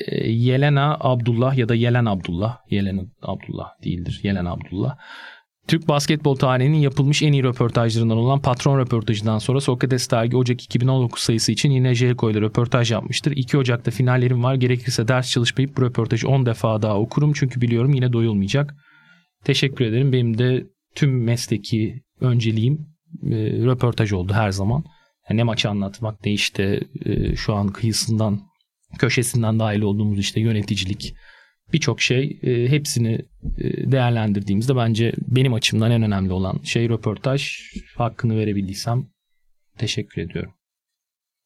E, 0.05 0.31
Yelena 0.31 0.97
Abdullah 0.99 1.57
ya 1.57 1.69
da 1.69 1.75
Yelen 1.75 2.05
Abdullah. 2.05 2.57
Yelen 2.69 3.07
Abdullah 3.21 3.67
değildir. 3.83 4.19
Yelen 4.23 4.45
Abdullah. 4.45 4.97
Türk 5.67 5.87
basketbol 5.87 6.35
tarihinin 6.35 6.77
yapılmış 6.77 7.23
en 7.23 7.33
iyi 7.33 7.43
röportajlarından 7.43 8.17
olan 8.17 8.41
patron 8.41 8.79
röportajından 8.79 9.39
sonra 9.39 9.61
Sokrates 9.61 10.11
Dergi 10.11 10.37
Ocak 10.37 10.63
2019 10.63 11.21
sayısı 11.21 11.51
için 11.51 11.71
yine 11.71 11.95
Jelko 11.95 12.31
ile 12.31 12.41
röportaj 12.41 12.91
yapmıştır. 12.91 13.31
2 13.31 13.57
Ocak'ta 13.57 13.91
finallerim 13.91 14.43
var. 14.43 14.55
Gerekirse 14.55 15.07
ders 15.07 15.31
çalışmayıp 15.31 15.77
bu 15.77 15.81
röportajı 15.81 16.29
10 16.29 16.45
defa 16.45 16.81
daha 16.81 16.99
okurum 16.99 17.33
çünkü 17.33 17.61
biliyorum 17.61 17.93
yine 17.93 18.13
doyulmayacak. 18.13 18.75
Teşekkür 19.43 19.85
ederim. 19.85 20.13
Benim 20.13 20.37
de 20.37 20.67
tüm 20.95 21.23
mesleki 21.23 22.01
önceliğim 22.21 22.87
e, 23.23 23.35
röportaj 23.65 24.11
oldu 24.11 24.33
her 24.33 24.51
zaman. 24.51 24.83
Yani 25.29 25.37
ne 25.37 25.43
maçı 25.43 25.69
anlatmak 25.69 26.25
ne 26.25 26.33
işte 26.33 26.81
e, 27.05 27.35
şu 27.35 27.53
an 27.53 27.67
kıyısından 27.67 28.41
köşesinden 28.97 29.59
dahil 29.59 29.81
olduğumuz 29.81 30.19
işte 30.19 30.41
yöneticilik 30.41 31.15
birçok 31.73 32.01
şey 32.01 32.39
e, 32.43 32.69
hepsini 32.69 33.13
e, 33.57 33.91
değerlendirdiğimizde 33.91 34.75
bence 34.75 35.13
benim 35.27 35.53
açımdan 35.53 35.91
en 35.91 36.03
önemli 36.03 36.33
olan 36.33 36.59
şey 36.63 36.89
röportaj 36.89 37.59
hakkını 37.95 38.37
verebildiysem 38.37 39.05
teşekkür 39.77 40.21
ediyorum. 40.21 40.51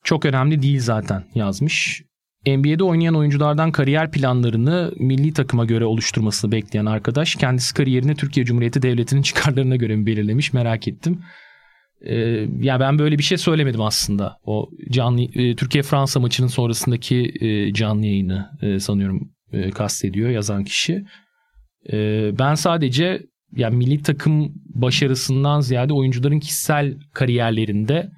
Çok 0.04 0.26
önemli 0.26 0.62
değil 0.62 0.80
zaten 0.80 1.24
yazmış. 1.36 2.04
NBA'de 2.48 2.84
oynayan 2.84 3.16
oyunculardan 3.16 3.72
kariyer 3.72 4.12
planlarını 4.12 4.94
milli 5.00 5.34
takıma 5.34 5.66
göre 5.66 5.86
oluşturmasını 5.86 6.52
bekleyen 6.52 6.86
arkadaş 6.86 7.36
kendisi 7.36 7.74
kariyerini 7.74 8.16
Türkiye 8.16 8.46
Cumhuriyeti 8.46 8.82
Devleti'nin 8.82 9.22
çıkarlarına 9.22 9.76
göre 9.76 9.96
mi 9.96 10.06
belirlemiş 10.06 10.54
merak 10.54 10.88
ettim. 10.88 11.22
Ee, 12.02 12.16
ya 12.62 12.80
ben 12.80 13.00
böyle 13.00 13.18
bir 13.18 13.24
şey 13.24 13.38
söylemedim 13.38 13.82
aslında. 13.82 14.38
O 14.44 14.70
canlı 14.90 15.22
e, 15.22 15.56
Türkiye 15.56 15.84
Fransa 15.84 16.20
maçının 16.20 16.48
sonrasındaki 16.48 17.34
e, 17.42 17.74
canlı 17.74 18.06
yayını 18.06 18.50
e, 18.62 18.80
sanıyorum 18.80 19.32
e, 19.54 19.70
kastediyor 19.70 20.30
yazan 20.30 20.64
kişi. 20.64 21.06
E, 21.92 22.30
ben 22.40 22.56
sadece 22.56 23.22
yani 23.56 23.76
milli 23.76 24.04
takım 24.04 24.54
başarısından 24.66 25.62
ziyade 25.62 25.94
oyuncuların 25.94 26.40
kişisel 26.40 26.98
kariyerlerinde 27.14 28.12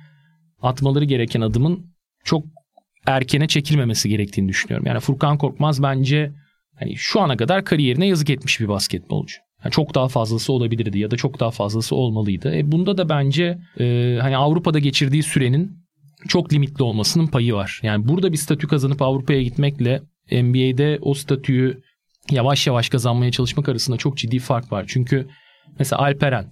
atmaları 0.61 1.05
gereken 1.05 1.41
adımın 1.41 1.85
çok 2.23 2.45
erkene 3.05 3.47
çekilmemesi 3.47 4.09
gerektiğini 4.09 4.49
düşünüyorum. 4.49 4.87
Yani 4.87 4.99
Furkan 4.99 5.37
Korkmaz 5.37 5.83
bence 5.83 6.31
hani 6.79 6.97
şu 6.97 7.21
ana 7.21 7.37
kadar 7.37 7.65
kariyerine 7.65 8.07
yazık 8.07 8.29
etmiş 8.29 8.59
bir 8.59 8.67
basketbolcu. 8.67 9.35
Yani 9.63 9.71
çok 9.71 9.95
daha 9.95 10.07
fazlası 10.07 10.53
olabilirdi 10.53 10.99
ya 10.99 11.11
da 11.11 11.17
çok 11.17 11.39
daha 11.39 11.51
fazlası 11.51 11.95
olmalıydı. 11.95 12.55
E 12.55 12.71
bunda 12.71 12.97
da 12.97 13.09
bence 13.09 13.57
e, 13.79 14.17
hani 14.21 14.37
Avrupa'da 14.37 14.79
geçirdiği 14.79 15.23
sürenin 15.23 15.81
çok 16.27 16.53
limitli 16.53 16.83
olmasının 16.83 17.27
payı 17.27 17.53
var. 17.53 17.79
Yani 17.83 18.07
burada 18.07 18.31
bir 18.31 18.37
statü 18.37 18.67
kazanıp 18.67 19.01
Avrupa'ya 19.01 19.41
gitmekle 19.41 20.01
NBA'de 20.31 20.99
o 21.01 21.13
statüyü 21.13 21.81
yavaş 22.31 22.67
yavaş 22.67 22.89
kazanmaya 22.89 23.31
çalışmak 23.31 23.69
arasında 23.69 23.97
çok 23.97 24.17
ciddi 24.17 24.39
fark 24.39 24.71
var. 24.71 24.85
Çünkü 24.87 25.27
mesela 25.79 26.01
Alperen. 26.01 26.51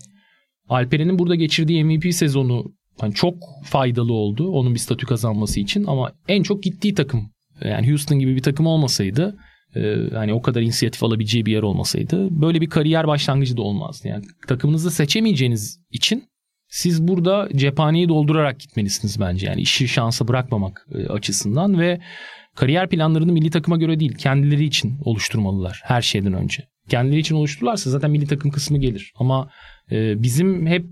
Alperen'in 0.70 1.20
burada 1.20 1.36
geçirdiği 1.36 1.84
MVP 1.84 2.14
sezonu 2.14 2.74
yani 3.02 3.14
çok 3.14 3.36
faydalı 3.66 4.14
oldu 4.14 4.52
onun 4.52 4.74
bir 4.74 4.80
statü 4.80 5.06
kazanması 5.06 5.60
için 5.60 5.86
ama 5.88 6.12
en 6.28 6.44
çok 6.44 6.64
gittiği 6.64 6.94
takım 6.94 7.32
yani 7.64 7.90
Houston 7.90 8.20
gibi 8.20 8.36
bir 8.36 8.42
takım 8.42 8.66
olmasaydı 8.68 9.38
e, 9.76 9.96
hani 10.14 10.34
o 10.34 10.42
kadar 10.42 10.62
inisiyatif 10.62 11.04
alabileceği 11.04 11.46
bir 11.46 11.52
yer 11.52 11.62
olmasaydı 11.62 12.42
böyle 12.42 12.62
bir 12.62 12.70
kariyer 12.70 13.08
başlangıcı 13.08 13.58
da 13.58 13.62
olmazdı. 13.62 14.08
Yani 14.08 14.26
takımınızı 14.48 14.92
seçemeyeceğiniz 14.92 15.80
için 15.92 16.24
siz 16.68 17.08
burada 17.08 17.50
cephaneyi 17.56 18.10
doldurarak 18.10 18.60
gitmelisiniz 18.60 19.20
bence. 19.20 19.48
Yani 19.48 19.62
işi 19.62 19.88
şansa 19.88 20.28
bırakmamak 20.28 20.88
e, 20.94 21.08
açısından 21.08 21.80
ve 21.80 22.00
kariyer 22.56 22.90
planlarını 22.90 23.32
milli 23.32 23.50
takıma 23.50 23.78
göre 23.78 24.00
değil 24.00 24.16
kendileri 24.16 24.64
için 24.64 25.00
oluşturmalılar 25.06 25.82
her 25.84 26.02
şeyden 26.02 26.34
önce. 26.34 26.64
Kendileri 26.90 27.20
için 27.20 27.36
oluştururlarsa 27.36 27.90
zaten 27.90 28.12
milli 28.12 28.28
takım 28.28 28.52
kısmı 28.52 28.78
gelir. 28.78 29.14
Ama 29.16 29.50
e, 29.92 30.24
bizim 30.24 30.68
hep 30.68 30.86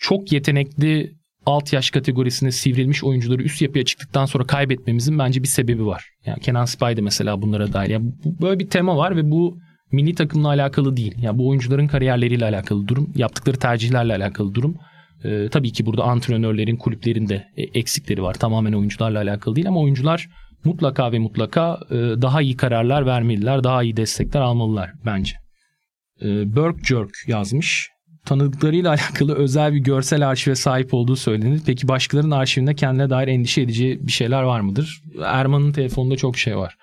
çok 0.00 0.32
yetenekli 0.32 1.18
alt 1.46 1.72
yaş 1.72 1.90
kategorisine 1.90 2.52
sivrilmiş 2.52 3.04
oyuncuları 3.04 3.42
üst 3.42 3.62
yapıya 3.62 3.84
çıktıktan 3.84 4.26
sonra 4.26 4.44
kaybetmemizin 4.44 5.18
bence 5.18 5.42
bir 5.42 5.48
sebebi 5.48 5.86
var. 5.86 6.04
Yani 6.26 6.40
Kenan 6.40 6.64
Spy 6.64 6.84
de 6.84 7.00
mesela 7.00 7.42
bunlara 7.42 7.72
dahil. 7.72 7.90
Yani 7.90 8.12
böyle 8.40 8.58
bir 8.58 8.68
tema 8.68 8.96
var 8.96 9.16
ve 9.16 9.30
bu 9.30 9.58
milli 9.92 10.14
takımla 10.14 10.48
alakalı 10.48 10.96
değil. 10.96 11.14
Yani 11.22 11.38
bu 11.38 11.48
oyuncuların 11.48 11.86
kariyerleriyle 11.86 12.44
alakalı 12.44 12.88
durum, 12.88 13.12
yaptıkları 13.16 13.58
tercihlerle 13.58 14.14
alakalı 14.14 14.54
durum. 14.54 14.76
Ee, 15.24 15.48
tabii 15.50 15.72
ki 15.72 15.86
burada 15.86 16.04
antrenörlerin, 16.04 16.76
kulüplerin 16.76 17.28
de 17.28 17.46
e, 17.56 17.62
eksikleri 17.62 18.22
var. 18.22 18.34
Tamamen 18.34 18.72
oyuncularla 18.72 19.18
alakalı 19.18 19.56
değil 19.56 19.68
ama 19.68 19.80
oyuncular 19.80 20.28
mutlaka 20.68 21.12
ve 21.12 21.18
mutlaka 21.18 21.80
e, 21.90 21.94
daha 21.96 22.42
iyi 22.42 22.56
kararlar 22.56 23.06
vermeliler, 23.06 23.64
daha 23.64 23.82
iyi 23.82 23.96
destekler 23.96 24.40
almalılar 24.40 24.90
bence. 25.06 25.32
E, 26.22 26.56
Burke 26.56 26.84
Jerk 26.84 27.10
yazmış 27.26 27.90
tanıdıklarıyla 28.28 28.90
alakalı 28.98 29.34
özel 29.34 29.74
bir 29.74 29.78
görsel 29.78 30.28
arşive 30.28 30.54
sahip 30.54 30.94
olduğu 30.94 31.16
söylenir. 31.16 31.60
Peki 31.66 31.88
başkalarının 31.88 32.30
arşivinde 32.30 32.74
kendine 32.74 33.10
dair 33.10 33.28
endişe 33.28 33.62
edeceği 33.62 34.06
bir 34.06 34.12
şeyler 34.12 34.42
var 34.42 34.60
mıdır? 34.60 35.02
Erman'ın 35.24 35.72
telefonunda 35.72 36.16
çok 36.16 36.38
şey 36.38 36.56
var. 36.56 36.76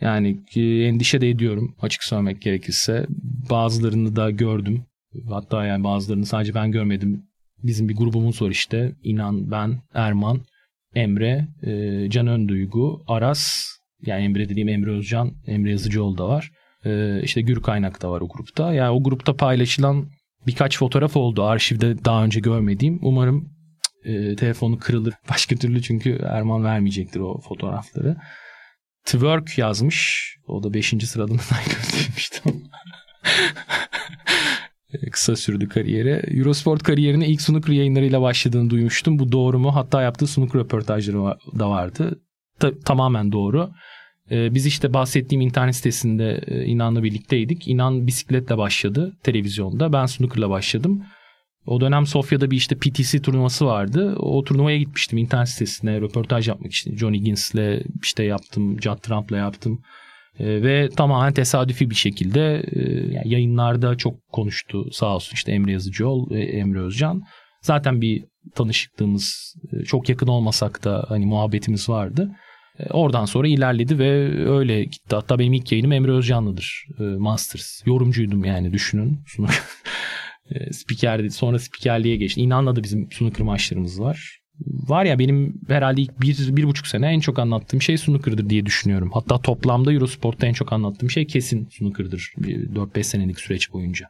Yani 0.00 0.40
e, 0.56 0.60
endişe 0.60 1.20
de 1.20 1.30
ediyorum 1.30 1.76
açık 1.80 2.04
söylemek 2.04 2.42
gerekirse. 2.42 3.06
Bazılarını 3.50 4.16
da 4.16 4.30
gördüm. 4.30 4.84
Hatta 5.28 5.64
yani 5.64 5.84
bazılarını 5.84 6.26
sadece 6.26 6.54
ben 6.54 6.72
görmedim. 6.72 7.22
Bizim 7.62 7.88
bir 7.88 7.96
grubumuz 7.96 8.42
var 8.42 8.50
işte. 8.50 8.92
İnan, 9.02 9.50
ben, 9.50 9.82
Erman, 9.94 10.40
Emre, 10.94 11.48
e, 11.62 12.10
Can 12.10 12.26
Önduygu, 12.26 13.04
Aras. 13.06 13.66
Yani 14.06 14.24
Emre 14.24 14.48
dediğim 14.48 14.68
Emre 14.68 14.90
Özcan, 14.90 15.32
Emre 15.46 15.70
Yazıcıoğlu 15.70 16.18
da 16.18 16.28
var. 16.28 16.50
E, 16.84 17.22
işte 17.22 17.40
Gür 17.40 17.62
Kaynak 17.62 18.02
da 18.02 18.10
var 18.10 18.20
o 18.20 18.28
grupta. 18.28 18.74
Yani 18.74 18.90
o 18.90 19.02
grupta 19.02 19.36
paylaşılan 19.36 20.08
birkaç 20.46 20.78
fotoğraf 20.78 21.16
oldu 21.16 21.44
arşivde 21.44 22.04
daha 22.04 22.24
önce 22.24 22.40
görmediğim. 22.40 22.98
Umarım 23.02 23.52
e, 24.04 24.36
telefonu 24.36 24.78
kırılır. 24.78 25.14
Başka 25.30 25.56
türlü 25.56 25.82
çünkü 25.82 26.18
Erman 26.22 26.64
vermeyecektir 26.64 27.20
o 27.20 27.40
fotoğrafları. 27.40 28.16
Twerk 29.04 29.58
yazmış. 29.58 30.30
O 30.46 30.62
da 30.62 30.74
5. 30.74 30.94
sırada 31.04 31.32
göstermiştim. 31.66 32.64
Kısa 35.10 35.36
sürdü 35.36 35.68
kariyeri. 35.68 36.38
Eurosport 36.38 36.82
kariyerine 36.82 37.28
ilk 37.28 37.40
snooker 37.40 37.72
yayınlarıyla 37.72 38.22
başladığını 38.22 38.70
duymuştum. 38.70 39.18
Bu 39.18 39.32
doğru 39.32 39.58
mu? 39.58 39.74
Hatta 39.74 40.02
yaptığı 40.02 40.26
snooker 40.26 40.60
röportajları 40.60 41.36
da 41.58 41.70
vardı. 41.70 42.20
Ta- 42.58 42.78
tamamen 42.78 43.32
doğru. 43.32 43.70
Ee, 44.30 44.54
biz 44.54 44.66
işte 44.66 44.94
bahsettiğim 44.94 45.40
internet 45.40 45.76
sitesinde 45.76 46.40
e, 46.46 46.64
İnan'la 46.64 47.02
birlikteydik. 47.02 47.68
İnan 47.68 48.06
bisikletle 48.06 48.58
başladı 48.58 49.16
televizyonda. 49.22 49.92
Ben 49.92 50.06
snooker'la 50.06 50.50
başladım. 50.50 51.02
O 51.66 51.80
dönem 51.80 52.06
Sofya'da 52.06 52.50
bir 52.50 52.56
işte 52.56 52.76
PTC 52.76 53.22
turnuvası 53.22 53.66
vardı. 53.66 54.14
O 54.16 54.44
turnuvaya 54.44 54.78
gitmiştim 54.78 55.18
internet 55.18 55.48
sitesine 55.48 56.00
röportaj 56.00 56.48
yapmak 56.48 56.72
için. 56.72 56.96
Johnny 56.96 57.18
Gins'le 57.18 57.82
işte 58.02 58.24
yaptım, 58.24 58.82
Judd 58.82 58.98
Trump'la 58.98 59.36
yaptım. 59.36 59.80
Ee, 60.38 60.62
ve 60.62 60.88
tamamen 60.88 61.32
tesadüfi 61.32 61.90
bir 61.90 61.94
şekilde 61.94 62.62
e, 62.72 62.80
yani 63.14 63.28
yayınlarda 63.28 63.96
çok 63.96 64.28
konuştu 64.32 64.90
sağ 64.92 65.14
olsun 65.14 65.34
işte 65.34 65.52
Emre 65.52 65.72
Yazıcıoğlu 65.72 66.30
ve 66.30 66.42
Emre 66.44 66.80
Özcan. 66.80 67.22
Zaten 67.62 68.00
bir 68.00 68.24
tanışıklığımız 68.54 69.54
e, 69.72 69.84
çok 69.84 70.08
yakın 70.08 70.26
olmasak 70.26 70.84
da 70.84 71.04
hani 71.08 71.26
muhabbetimiz 71.26 71.88
vardı. 71.88 72.30
E, 72.78 72.86
oradan 72.90 73.24
sonra 73.24 73.48
ilerledi 73.48 73.98
ve 73.98 74.10
öyle 74.50 74.84
gitti. 74.84 75.16
Hatta 75.16 75.38
benim 75.38 75.52
ilk 75.52 75.72
yayınım 75.72 75.92
Emre 75.92 76.12
Özcanlı'dır. 76.12 76.86
Masters. 76.98 77.86
Yorumcuydum 77.86 78.44
yani 78.44 78.72
düşünün. 78.72 79.20
E, 80.54 80.72
spikerdi. 80.72 81.30
Sonra 81.30 81.58
spikerliğe 81.58 82.16
geçti. 82.16 82.40
İnanla 82.40 82.76
da 82.76 82.82
bizim 82.82 83.12
snooker 83.12 83.46
maçlarımız 83.46 84.00
var. 84.00 84.39
Var 84.66 85.04
ya 85.04 85.18
benim 85.18 85.60
herhalde 85.68 86.00
ilk 86.00 86.20
bir, 86.20 86.56
bir 86.56 86.64
buçuk 86.64 86.86
sene 86.86 87.06
en 87.06 87.20
çok 87.20 87.38
anlattığım 87.38 87.82
şey 87.82 87.98
snooker'dır 87.98 88.50
diye 88.50 88.66
düşünüyorum. 88.66 89.10
Hatta 89.14 89.38
toplamda 89.38 89.92
Eurosport'ta 89.92 90.46
en 90.46 90.52
çok 90.52 90.72
anlattığım 90.72 91.10
şey 91.10 91.26
kesin 91.26 91.68
snooker'dır. 91.78 92.32
4-5 92.38 93.02
senelik 93.02 93.40
süreç 93.40 93.72
boyunca. 93.72 94.06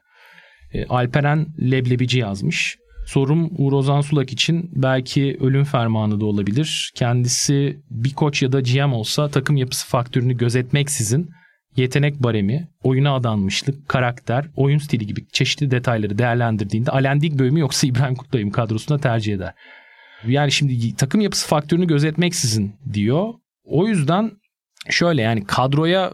Alperen 0.88 1.46
Leblebici 1.60 2.18
yazmış. 2.18 2.76
Sorum 3.06 3.50
Uğur 3.58 3.72
Ozan 3.72 4.00
Sulak 4.00 4.32
için 4.32 4.70
belki 4.72 5.38
ölüm 5.40 5.64
fermanı 5.64 6.20
da 6.20 6.24
olabilir. 6.24 6.92
Kendisi 6.94 7.80
bir 7.90 8.14
koç 8.14 8.42
ya 8.42 8.52
da 8.52 8.60
GM 8.60 8.92
olsa 8.92 9.28
takım 9.28 9.56
yapısı 9.56 9.86
faktörünü 9.86 10.36
gözetmeksizin 10.36 11.30
yetenek 11.76 12.22
baremi, 12.22 12.68
oyuna 12.82 13.14
adanmışlık, 13.14 13.88
karakter, 13.88 14.46
oyun 14.56 14.78
stili 14.78 15.06
gibi 15.06 15.28
çeşitli 15.32 15.70
detayları 15.70 16.18
değerlendirdiğinde 16.18 16.90
Alendik 16.90 17.38
bölümü 17.38 17.60
yoksa 17.60 17.86
İbrahim 17.86 18.14
Kutlay'ım 18.14 18.50
kadrosunda 18.50 19.00
tercih 19.00 19.34
eder. 19.34 19.54
Yani 20.26 20.52
şimdi 20.52 20.96
takım 20.96 21.20
yapısı 21.20 21.48
faktörünü 21.48 21.86
gözetmeksizin 21.86 22.74
diyor. 22.92 23.34
O 23.64 23.86
yüzden 23.86 24.30
şöyle 24.90 25.22
yani 25.22 25.44
kadroya 25.44 26.12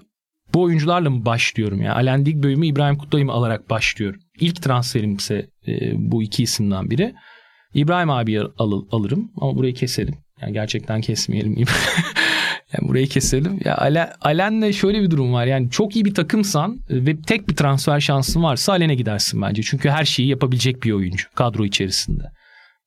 bu 0.55 0.63
oyuncularla 0.63 1.11
mı 1.11 1.25
başlıyorum? 1.25 1.83
Yani 1.83 1.93
Alen 1.93 2.27
Digboy'u 2.27 2.65
İbrahim 2.65 2.99
Kutlu'yu 2.99 3.25
mu 3.25 3.33
alarak 3.33 3.71
başlıyorum? 3.71 4.21
İlk 4.41 4.63
transferim 4.63 5.17
ise 5.17 5.47
e, 5.67 5.93
bu 5.95 6.23
iki 6.23 6.43
isimden 6.43 6.91
biri. 6.91 7.15
İbrahim 7.75 8.11
abi 8.11 8.41
al, 8.41 8.83
alırım 8.91 9.31
ama 9.41 9.57
burayı 9.57 9.75
keselim. 9.75 10.15
Yani 10.41 10.53
gerçekten 10.53 11.01
kesmeyelim. 11.01 11.57
yani 12.73 12.89
burayı 12.89 13.07
keselim. 13.09 13.61
Ya 13.65 13.77
Alen, 13.77 14.13
Alen'le 14.21 14.73
şöyle 14.73 15.03
bir 15.03 15.11
durum 15.11 15.33
var. 15.33 15.47
Yani 15.47 15.71
çok 15.71 15.97
iyi 15.97 16.05
bir 16.05 16.15
takımsan 16.15 16.79
ve 16.91 17.17
tek 17.21 17.49
bir 17.49 17.57
transfer 17.57 18.01
şansın 18.01 18.43
varsa 18.43 18.73
Alen'e 18.73 18.95
gidersin 18.95 19.43
bence. 19.43 19.63
Çünkü 19.63 19.91
her 19.91 20.05
şeyi 20.05 20.29
yapabilecek 20.29 20.83
bir 20.83 20.93
oyuncu 20.93 21.27
kadro 21.35 21.65
içerisinde. 21.65 22.23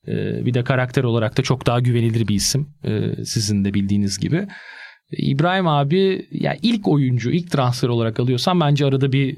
Ee, 0.10 0.46
bir 0.46 0.54
de 0.54 0.64
karakter 0.64 1.04
olarak 1.04 1.38
da 1.38 1.42
çok 1.42 1.66
daha 1.66 1.80
güvenilir 1.80 2.28
bir 2.28 2.36
isim. 2.36 2.68
Ee, 2.86 3.26
sizin 3.26 3.66
de 3.66 3.74
bildiğiniz 3.74 4.20
gibi. 4.20 4.48
İbrahim 5.12 5.68
abi 5.68 6.28
ya 6.32 6.58
ilk 6.62 6.88
oyuncu, 6.88 7.32
ilk 7.32 7.52
transfer 7.52 7.90
olarak 7.90 8.20
alıyorsan 8.20 8.60
bence 8.60 8.86
arada 8.86 9.12
bir 9.12 9.38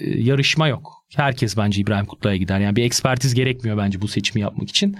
e, 0.00 0.20
yarışma 0.22 0.68
yok. 0.68 0.92
herkes 1.16 1.56
bence 1.56 1.80
İbrahim 1.80 2.06
Kutluay'a 2.06 2.36
gider. 2.36 2.60
Yani 2.60 2.76
bir 2.76 2.84
ekspertiz 2.84 3.34
gerekmiyor 3.34 3.78
bence 3.78 4.00
bu 4.00 4.08
seçimi 4.08 4.42
yapmak 4.42 4.68
için. 4.68 4.96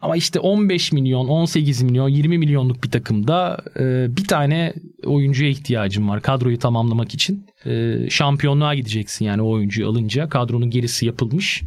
Ama 0.00 0.16
işte 0.16 0.40
15 0.40 0.92
milyon, 0.92 1.28
18 1.28 1.82
milyon, 1.82 2.08
20 2.08 2.38
milyonluk 2.38 2.84
bir 2.84 2.90
takımda 2.90 3.64
e, 3.78 4.16
bir 4.16 4.24
tane 4.24 4.72
oyuncuya 5.04 5.50
ihtiyacım 5.50 6.08
var 6.08 6.22
kadroyu 6.22 6.58
tamamlamak 6.58 7.14
için. 7.14 7.46
E, 7.66 7.96
şampiyonluğa 8.10 8.74
gideceksin 8.74 9.24
yani 9.24 9.42
o 9.42 9.50
oyuncuyu 9.50 9.88
alınca. 9.88 10.28
Kadronun 10.28 10.70
gerisi 10.70 11.06
yapılmış. 11.06 11.62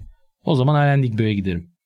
O 0.45 0.55
zaman 0.55 0.75
Alen 0.75 1.03
Digbe'ye 1.03 1.33
giderim. 1.33 1.76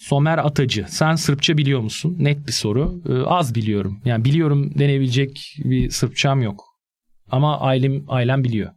Somer 0.00 0.38
Atacı. 0.38 0.84
Sen 0.88 1.14
Sırpça 1.14 1.58
biliyor 1.58 1.80
musun? 1.80 2.16
Net 2.18 2.46
bir 2.46 2.52
soru. 2.52 3.02
E, 3.08 3.12
az 3.26 3.54
biliyorum. 3.54 4.00
Yani 4.04 4.24
biliyorum 4.24 4.78
denebilecek 4.78 5.56
bir 5.64 5.90
Sırpçam 5.90 6.42
yok. 6.42 6.64
Ama 7.30 7.60
ailem, 7.60 8.04
ailem 8.08 8.44
biliyor. 8.44 8.70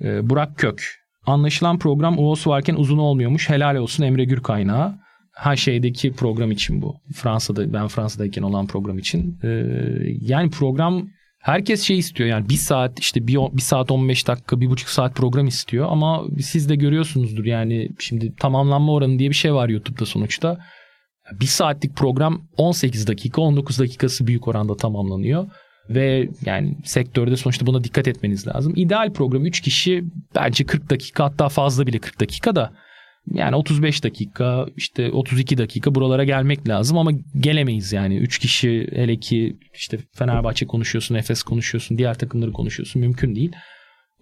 E, 0.00 0.30
Burak 0.30 0.58
Kök. 0.58 0.94
Anlaşılan 1.26 1.78
program 1.78 2.18
UOS 2.18 2.46
varken 2.46 2.74
uzun 2.74 2.98
olmuyormuş. 2.98 3.50
Helal 3.50 3.76
olsun 3.76 4.04
Emre 4.04 4.24
Gür 4.24 4.42
kaynağı. 4.42 4.98
Ha 5.32 5.56
şeydeki 5.56 6.12
program 6.12 6.50
için 6.50 6.82
bu. 6.82 6.96
Fransa'da 7.14 7.72
ben 7.72 7.88
Fransa'dayken 7.88 8.42
olan 8.42 8.66
program 8.66 8.98
için. 8.98 9.38
Ee, 9.42 9.48
yani 10.20 10.50
program 10.50 11.08
herkes 11.46 11.82
şey 11.82 11.98
istiyor 11.98 12.28
yani 12.28 12.48
bir 12.48 12.54
saat 12.54 13.00
işte 13.00 13.26
bir, 13.26 13.36
bir 13.36 13.62
saat 13.62 13.90
15 13.90 14.28
dakika 14.28 14.60
bir 14.60 14.70
buçuk 14.70 14.88
saat 14.88 15.14
program 15.14 15.46
istiyor 15.46 15.86
ama 15.90 16.24
siz 16.40 16.68
de 16.68 16.76
görüyorsunuzdur 16.76 17.44
yani 17.44 17.88
şimdi 17.98 18.34
tamamlanma 18.34 18.92
oranı 18.92 19.18
diye 19.18 19.30
bir 19.30 19.34
şey 19.34 19.54
var 19.54 19.68
YouTube'da 19.68 20.06
sonuçta. 20.06 20.58
Bir 21.40 21.46
saatlik 21.46 21.96
program 21.96 22.42
18 22.56 23.06
dakika 23.06 23.40
19 23.40 23.78
dakikası 23.78 24.26
büyük 24.26 24.48
oranda 24.48 24.76
tamamlanıyor. 24.76 25.46
Ve 25.90 26.28
yani 26.44 26.76
sektörde 26.84 27.36
sonuçta 27.36 27.66
buna 27.66 27.84
dikkat 27.84 28.08
etmeniz 28.08 28.46
lazım. 28.46 28.72
İdeal 28.76 29.12
program 29.12 29.46
3 29.46 29.60
kişi 29.60 30.04
bence 30.34 30.64
40 30.64 30.90
dakika 30.90 31.24
hatta 31.24 31.48
fazla 31.48 31.86
bile 31.86 31.98
40 31.98 32.20
dakika 32.20 32.56
da 32.56 32.72
yani 33.32 33.56
35 33.56 34.04
dakika 34.04 34.66
işte 34.76 35.10
32 35.12 35.58
dakika 35.58 35.94
buralara 35.94 36.24
gelmek 36.24 36.68
lazım 36.68 36.98
ama 36.98 37.10
gelemeyiz 37.40 37.92
yani. 37.92 38.16
3 38.16 38.38
kişi 38.38 38.88
hele 38.92 39.16
ki 39.16 39.56
işte 39.74 39.98
Fenerbahçe 40.14 40.66
konuşuyorsun, 40.66 41.14
Efes 41.14 41.42
konuşuyorsun, 41.42 41.98
diğer 41.98 42.18
takımları 42.18 42.52
konuşuyorsun 42.52 43.00
mümkün 43.00 43.34
değil. 43.34 43.52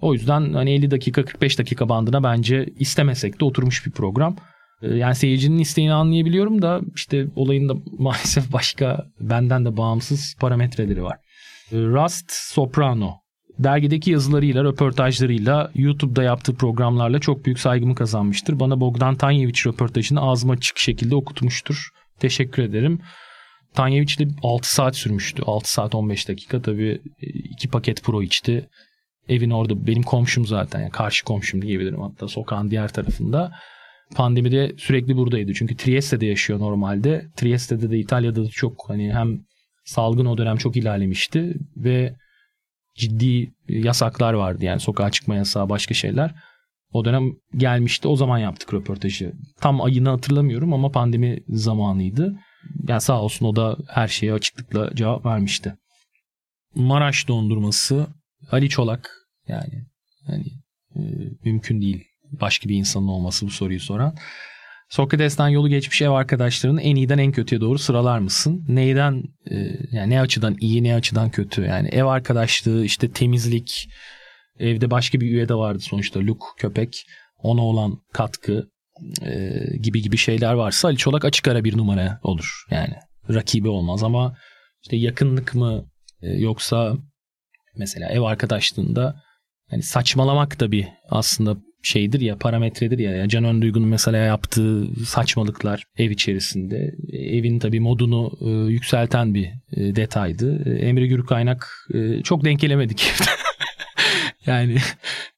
O 0.00 0.14
yüzden 0.14 0.52
hani 0.52 0.70
50 0.70 0.90
dakika 0.90 1.24
45 1.24 1.58
dakika 1.58 1.88
bandına 1.88 2.22
bence 2.22 2.66
istemesek 2.78 3.40
de 3.40 3.44
oturmuş 3.44 3.86
bir 3.86 3.90
program. 3.90 4.36
Ee, 4.82 4.94
yani 4.94 5.14
seyircinin 5.14 5.58
isteğini 5.58 5.92
anlayabiliyorum 5.92 6.62
da 6.62 6.80
işte 6.94 7.26
olayın 7.36 7.68
da 7.68 7.74
maalesef 7.98 8.52
başka 8.52 9.06
benden 9.20 9.64
de 9.64 9.76
bağımsız 9.76 10.36
parametreleri 10.40 11.02
var. 11.02 11.18
Ee, 11.72 11.76
Rust 11.76 12.32
Soprano 12.32 13.23
dergideki 13.58 14.10
yazılarıyla, 14.10 14.64
röportajlarıyla, 14.64 15.70
YouTube'da 15.74 16.22
yaptığı 16.22 16.54
programlarla 16.54 17.18
çok 17.18 17.44
büyük 17.44 17.58
saygımı 17.58 17.94
kazanmıştır. 17.94 18.60
Bana 18.60 18.80
Bogdan 18.80 19.14
Tanyeviç 19.14 19.66
röportajını 19.66 20.20
ağzıma 20.20 20.52
açık 20.52 20.78
şekilde 20.78 21.14
okutmuştur. 21.14 21.88
Teşekkür 22.18 22.62
ederim. 22.62 23.00
Tanyeviç 23.74 24.20
de 24.20 24.28
6 24.42 24.74
saat 24.74 24.96
sürmüştü. 24.96 25.42
6 25.46 25.72
saat 25.72 25.94
15 25.94 26.28
dakika 26.28 26.62
tabii 26.62 27.00
2 27.20 27.68
paket 27.68 28.02
pro 28.02 28.22
içti. 28.22 28.68
Evin 29.28 29.50
orada 29.50 29.86
benim 29.86 30.02
komşum 30.02 30.46
zaten 30.46 30.80
yani 30.80 30.90
karşı 30.90 31.24
komşum 31.24 31.62
diyebilirim 31.62 32.00
hatta 32.00 32.28
sokağın 32.28 32.70
diğer 32.70 32.88
tarafında. 32.88 33.52
Pandemide 34.14 34.72
sürekli 34.78 35.16
buradaydı. 35.16 35.52
Çünkü 35.54 35.76
Trieste'de 35.76 36.26
yaşıyor 36.26 36.58
normalde. 36.58 37.26
Trieste'de 37.36 37.90
de 37.90 37.98
İtalya'da 37.98 38.44
da 38.44 38.48
çok 38.48 38.84
hani 38.88 39.14
hem 39.14 39.40
salgın 39.84 40.26
o 40.26 40.38
dönem 40.38 40.56
çok 40.56 40.76
ilerlemişti 40.76 41.54
ve 41.76 42.14
ciddi 42.94 43.54
yasaklar 43.68 44.34
vardı 44.34 44.64
yani 44.64 44.80
sokağa 44.80 45.10
çıkma 45.10 45.34
yasağı 45.34 45.68
başka 45.68 45.94
şeyler. 45.94 46.34
O 46.92 47.04
dönem 47.04 47.32
gelmişti 47.56 48.08
o 48.08 48.16
zaman 48.16 48.38
yaptık 48.38 48.74
röportajı. 48.74 49.32
Tam 49.60 49.82
ayını 49.82 50.08
hatırlamıyorum 50.08 50.72
ama 50.74 50.90
pandemi 50.90 51.40
zamanıydı. 51.48 52.38
Yani 52.88 53.00
sağ 53.00 53.22
olsun 53.22 53.46
o 53.46 53.56
da 53.56 53.76
her 53.88 54.08
şeye 54.08 54.32
açıklıkla 54.32 54.94
cevap 54.94 55.26
vermişti. 55.26 55.76
Maraş 56.74 57.28
dondurması 57.28 58.06
Ali 58.50 58.68
Çolak 58.68 59.10
yani 59.48 59.86
yani 60.28 60.44
e, 60.96 61.00
mümkün 61.44 61.80
değil 61.80 62.04
başka 62.40 62.68
bir 62.68 62.76
insanın 62.76 63.08
olması 63.08 63.46
bu 63.46 63.50
soruyu 63.50 63.80
soran. 63.80 64.16
Sokrates'ten 64.94 65.48
yolu 65.48 65.68
geçmiş 65.68 66.02
ev 66.02 66.10
arkadaşlarını 66.10 66.82
en 66.82 66.96
iyiden 66.96 67.18
en 67.18 67.32
kötüye 67.32 67.60
doğru 67.60 67.78
sıralar 67.78 68.18
mısın? 68.18 68.64
Neyden 68.68 69.22
e, 69.50 69.56
yani 69.92 70.10
ne 70.10 70.20
açıdan 70.20 70.56
iyi 70.60 70.82
ne 70.82 70.94
açıdan 70.94 71.30
kötü? 71.30 71.62
Yani 71.62 71.88
ev 71.88 72.04
arkadaşlığı 72.04 72.84
işte 72.84 73.10
temizlik 73.10 73.88
evde 74.58 74.90
başka 74.90 75.20
bir 75.20 75.26
üye 75.26 75.48
de 75.48 75.54
vardı 75.54 75.80
sonuçta 75.80 76.20
Luke 76.20 76.44
köpek 76.56 77.06
ona 77.38 77.60
olan 77.60 77.98
katkı 78.12 78.68
e, 79.22 79.60
gibi 79.82 80.02
gibi 80.02 80.16
şeyler 80.16 80.52
varsa 80.52 80.88
Ali 80.88 80.96
Çolak 80.96 81.24
açık 81.24 81.48
ara 81.48 81.64
bir 81.64 81.76
numara 81.76 82.20
olur. 82.22 82.64
Yani 82.70 82.94
rakibi 83.30 83.68
olmaz 83.68 84.02
ama 84.02 84.36
işte 84.82 84.96
yakınlık 84.96 85.54
mı 85.54 85.84
e, 86.22 86.28
yoksa 86.28 86.96
mesela 87.76 88.08
ev 88.08 88.20
arkadaşlığında 88.20 89.22
hani 89.70 89.82
saçmalamak 89.82 90.60
da 90.60 90.72
bir 90.72 90.88
aslında 91.10 91.56
şeydir 91.84 92.20
ya 92.20 92.36
parametredir 92.38 92.98
ya. 92.98 93.10
Yani 93.10 93.28
Can 93.28 93.44
Önduygun'un 93.44 93.88
mesela 93.88 94.18
yaptığı 94.18 94.86
saçmalıklar 95.06 95.84
ev 95.98 96.10
içerisinde. 96.10 96.94
Evin 97.12 97.58
tabii 97.58 97.80
modunu 97.80 98.32
e, 98.40 98.72
yükselten 98.72 99.34
bir 99.34 99.46
e, 99.72 99.96
detaydı. 99.96 100.70
E, 100.70 100.86
Emre 100.86 101.06
Gürkaynak 101.06 101.68
e, 101.94 102.22
çok 102.22 102.44
denk 102.44 102.60
gelemedik. 102.60 103.12
yani 104.46 104.76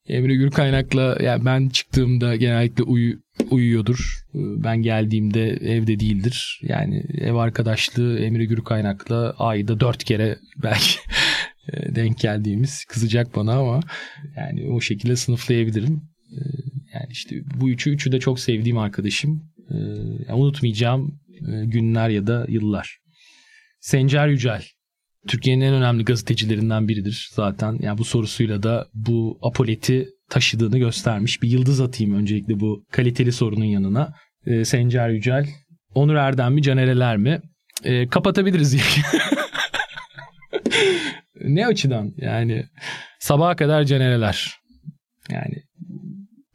Emre 0.09 0.35
Gürkaynak'la 0.35 1.19
yani 1.23 1.45
ben 1.45 1.69
çıktığımda 1.69 2.37
genellikle 2.37 2.83
uyu, 2.83 3.19
uyuyordur. 3.51 4.25
E, 4.35 4.39
ben 4.39 4.83
geldiğimde 4.83 5.49
evde 5.49 6.01
değildir. 6.01 6.61
Yani 6.63 7.05
ev 7.19 7.35
arkadaşlığı 7.35 8.19
Emre 8.19 8.45
Gürkaynak'la 8.45 9.35
ayda 9.39 9.81
dört 9.81 10.05
kere 10.05 10.39
belki 10.63 10.99
e, 11.73 11.95
denk 11.95 12.19
geldiğimiz 12.19 12.85
kızacak 12.85 13.37
bana 13.37 13.59
ama 13.59 13.81
yani 14.37 14.71
o 14.71 14.81
şekilde 14.81 15.17
sınıflayabilirim. 15.17 16.16
Ee, 16.33 16.39
yani 16.95 17.07
işte 17.11 17.37
bu 17.61 17.71
üçü 17.71 17.91
üçü 17.91 18.13
de 18.13 18.21
çok 18.21 18.41
sevdiğim 18.41 18.79
arkadaşım. 18.79 19.53
Ee, 19.71 19.77
yani 20.29 20.41
unutmayacağım 20.41 21.21
e, 21.31 21.65
günler 21.65 22.09
ya 22.09 22.27
da 22.27 22.47
yıllar. 22.49 22.99
Sencer 23.81 24.29
Yücel. 24.29 24.65
Türkiye'nin 25.29 25.65
en 25.65 25.75
önemli 25.75 26.05
gazetecilerinden 26.05 26.89
biridir 26.89 27.31
zaten. 27.33 27.79
Yani 27.81 27.99
bu 27.99 28.05
sorusuyla 28.05 28.63
da 28.63 28.87
bu 28.95 29.39
apoleti 29.43 30.09
taşıdığını 30.31 30.79
göstermiş. 30.79 31.43
Bir 31.43 31.51
yıldız 31.51 31.81
atayım 31.81 32.15
öncelikle 32.15 32.61
bu 32.61 32.85
kaliteli 32.93 33.33
sorunun 33.33 33.65
yanına. 33.65 34.15
Ee, 34.47 34.65
Sencer 34.65 35.09
Yücel. 35.09 35.49
Onur 35.95 36.15
Erdem 36.15 36.55
mi 36.55 36.63
Canereler 36.63 37.17
mi? 37.17 37.41
Ee, 37.85 38.09
kapatabiliriz 38.09 38.73
diye. 38.73 38.83
ne 41.45 41.67
açıdan? 41.67 42.13
Yani 42.17 42.67
sabaha 43.21 43.57
kadar 43.57 43.85
Canereler. 43.85 44.55
Yani 45.31 45.66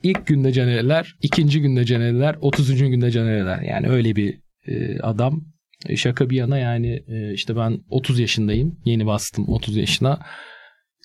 İlk 0.03 0.27
günde 0.27 0.51
canereler, 0.51 1.15
ikinci 1.21 1.61
günde 1.61 1.85
canereler, 1.85 2.35
otuzuncu 2.41 2.87
günde 2.87 3.11
canereler. 3.11 3.61
Yani 3.61 3.89
öyle 3.89 4.15
bir 4.15 4.39
e, 4.67 4.99
adam. 4.99 5.43
E, 5.89 5.95
şaka 5.95 6.29
bir 6.29 6.35
yana 6.35 6.57
yani 6.57 7.03
e, 7.07 7.33
işte 7.33 7.55
ben 7.55 7.79
30 7.89 8.19
yaşındayım. 8.19 8.79
Yeni 8.85 9.05
bastım 9.05 9.49
30 9.49 9.77
yaşına. 9.77 10.19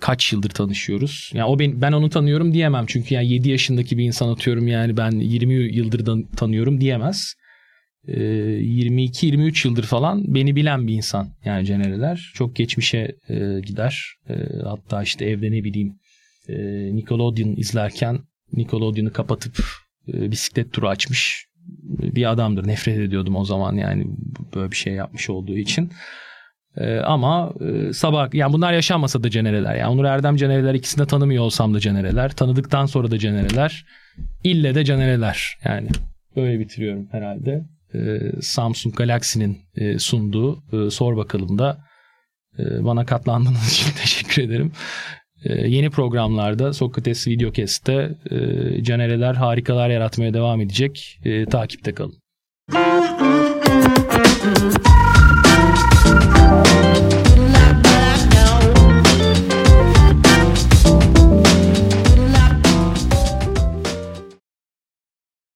Kaç 0.00 0.32
yıldır 0.32 0.50
tanışıyoruz? 0.50 1.30
Yani 1.35 1.48
o 1.48 1.59
ben, 1.59 1.82
ben 1.82 1.92
onu 1.92 2.11
tanıyorum 2.11 2.52
diyemem. 2.52 2.85
Çünkü 2.87 3.14
yani 3.14 3.28
7 3.28 3.48
yaşındaki 3.48 3.98
bir 3.98 4.04
insan 4.04 4.28
atıyorum 4.28 4.68
yani 4.68 4.96
ben 4.96 5.11
20 5.11 5.54
yıldır 5.54 6.06
da 6.06 6.16
tanıyorum 6.37 6.80
diyemez. 6.80 7.35
E, 8.09 8.20
22-23 8.20 9.68
yıldır 9.68 9.85
falan 9.85 10.35
beni 10.35 10.56
bilen 10.56 10.87
bir 10.87 10.94
insan 10.94 11.28
yani 11.44 11.66
Canereler. 11.66 12.32
Çok 12.35 12.56
geçmişe 12.56 13.16
e, 13.28 13.61
gider. 13.61 14.04
E, 14.28 14.35
hatta 14.64 15.02
işte 15.02 15.24
evde 15.24 15.50
ne 15.50 15.64
bileyim 15.64 15.98
e, 16.48 16.54
Nickelodeon 16.96 17.56
izlerken 17.56 18.18
Nickelodeon'u 18.52 19.12
kapatıp 19.12 19.64
e, 20.09 20.30
bisiklet 20.30 20.72
turu 20.72 20.88
açmış 20.88 21.46
bir 21.98 22.30
adamdır. 22.30 22.66
Nefret 22.66 22.98
ediyordum 22.98 23.37
o 23.37 23.44
zaman 23.44 23.74
yani 23.74 24.06
böyle 24.54 24.70
bir 24.70 24.76
şey 24.76 24.92
yapmış 24.92 25.30
olduğu 25.30 25.56
için. 25.56 25.92
E, 26.76 26.96
ama 26.96 27.52
e, 27.61 27.92
sabah 27.92 28.35
yani 28.35 28.52
bunlar 28.52 28.72
yaşanmasa 28.72 29.22
da 29.22 29.30
cenereler. 29.30 29.74
Yani 29.74 29.88
Onur 29.88 30.04
Erdem 30.04 30.37
cenereler 30.37 30.74
ikisini 30.74 31.02
de 31.02 31.06
tanımıyor 31.06 31.44
olsam 31.44 31.74
da 31.74 31.80
cenereler. 31.80 32.32
Tanıdıktan 32.32 32.87
sonra 32.87 33.11
da 33.11 33.18
cenereler. 33.18 33.87
İlle 34.44 34.74
de 34.74 34.85
cenereler. 34.85 35.59
Yani 35.64 35.88
böyle 36.37 36.61
bitiriyorum 36.61 37.09
herhalde. 37.12 37.64
E, 37.94 38.20
Samsung 38.40 38.94
Galaxy'nin 38.96 39.59
e, 39.76 39.98
sunduğu 39.98 40.62
e, 40.72 40.90
Sor 40.90 41.16
Bakalım 41.16 41.59
da 41.59 41.78
e, 42.59 42.85
bana 42.85 43.06
katlandığınız 43.06 43.72
için 43.72 43.92
teşekkür 44.02 44.42
ederim. 44.42 44.72
Ee, 45.44 45.68
yeni 45.68 45.90
programlarda 45.90 46.72
Sokrates 46.72 47.27
Videocast'te 47.27 48.11
e, 48.31 48.85
Canereler 48.85 49.35
harikalar 49.35 49.90
yaratmaya 49.90 50.35
devam 50.35 50.61
edecek. 50.61 51.20
E, 51.25 51.46
takipte 51.46 51.94
kalın. 51.94 52.14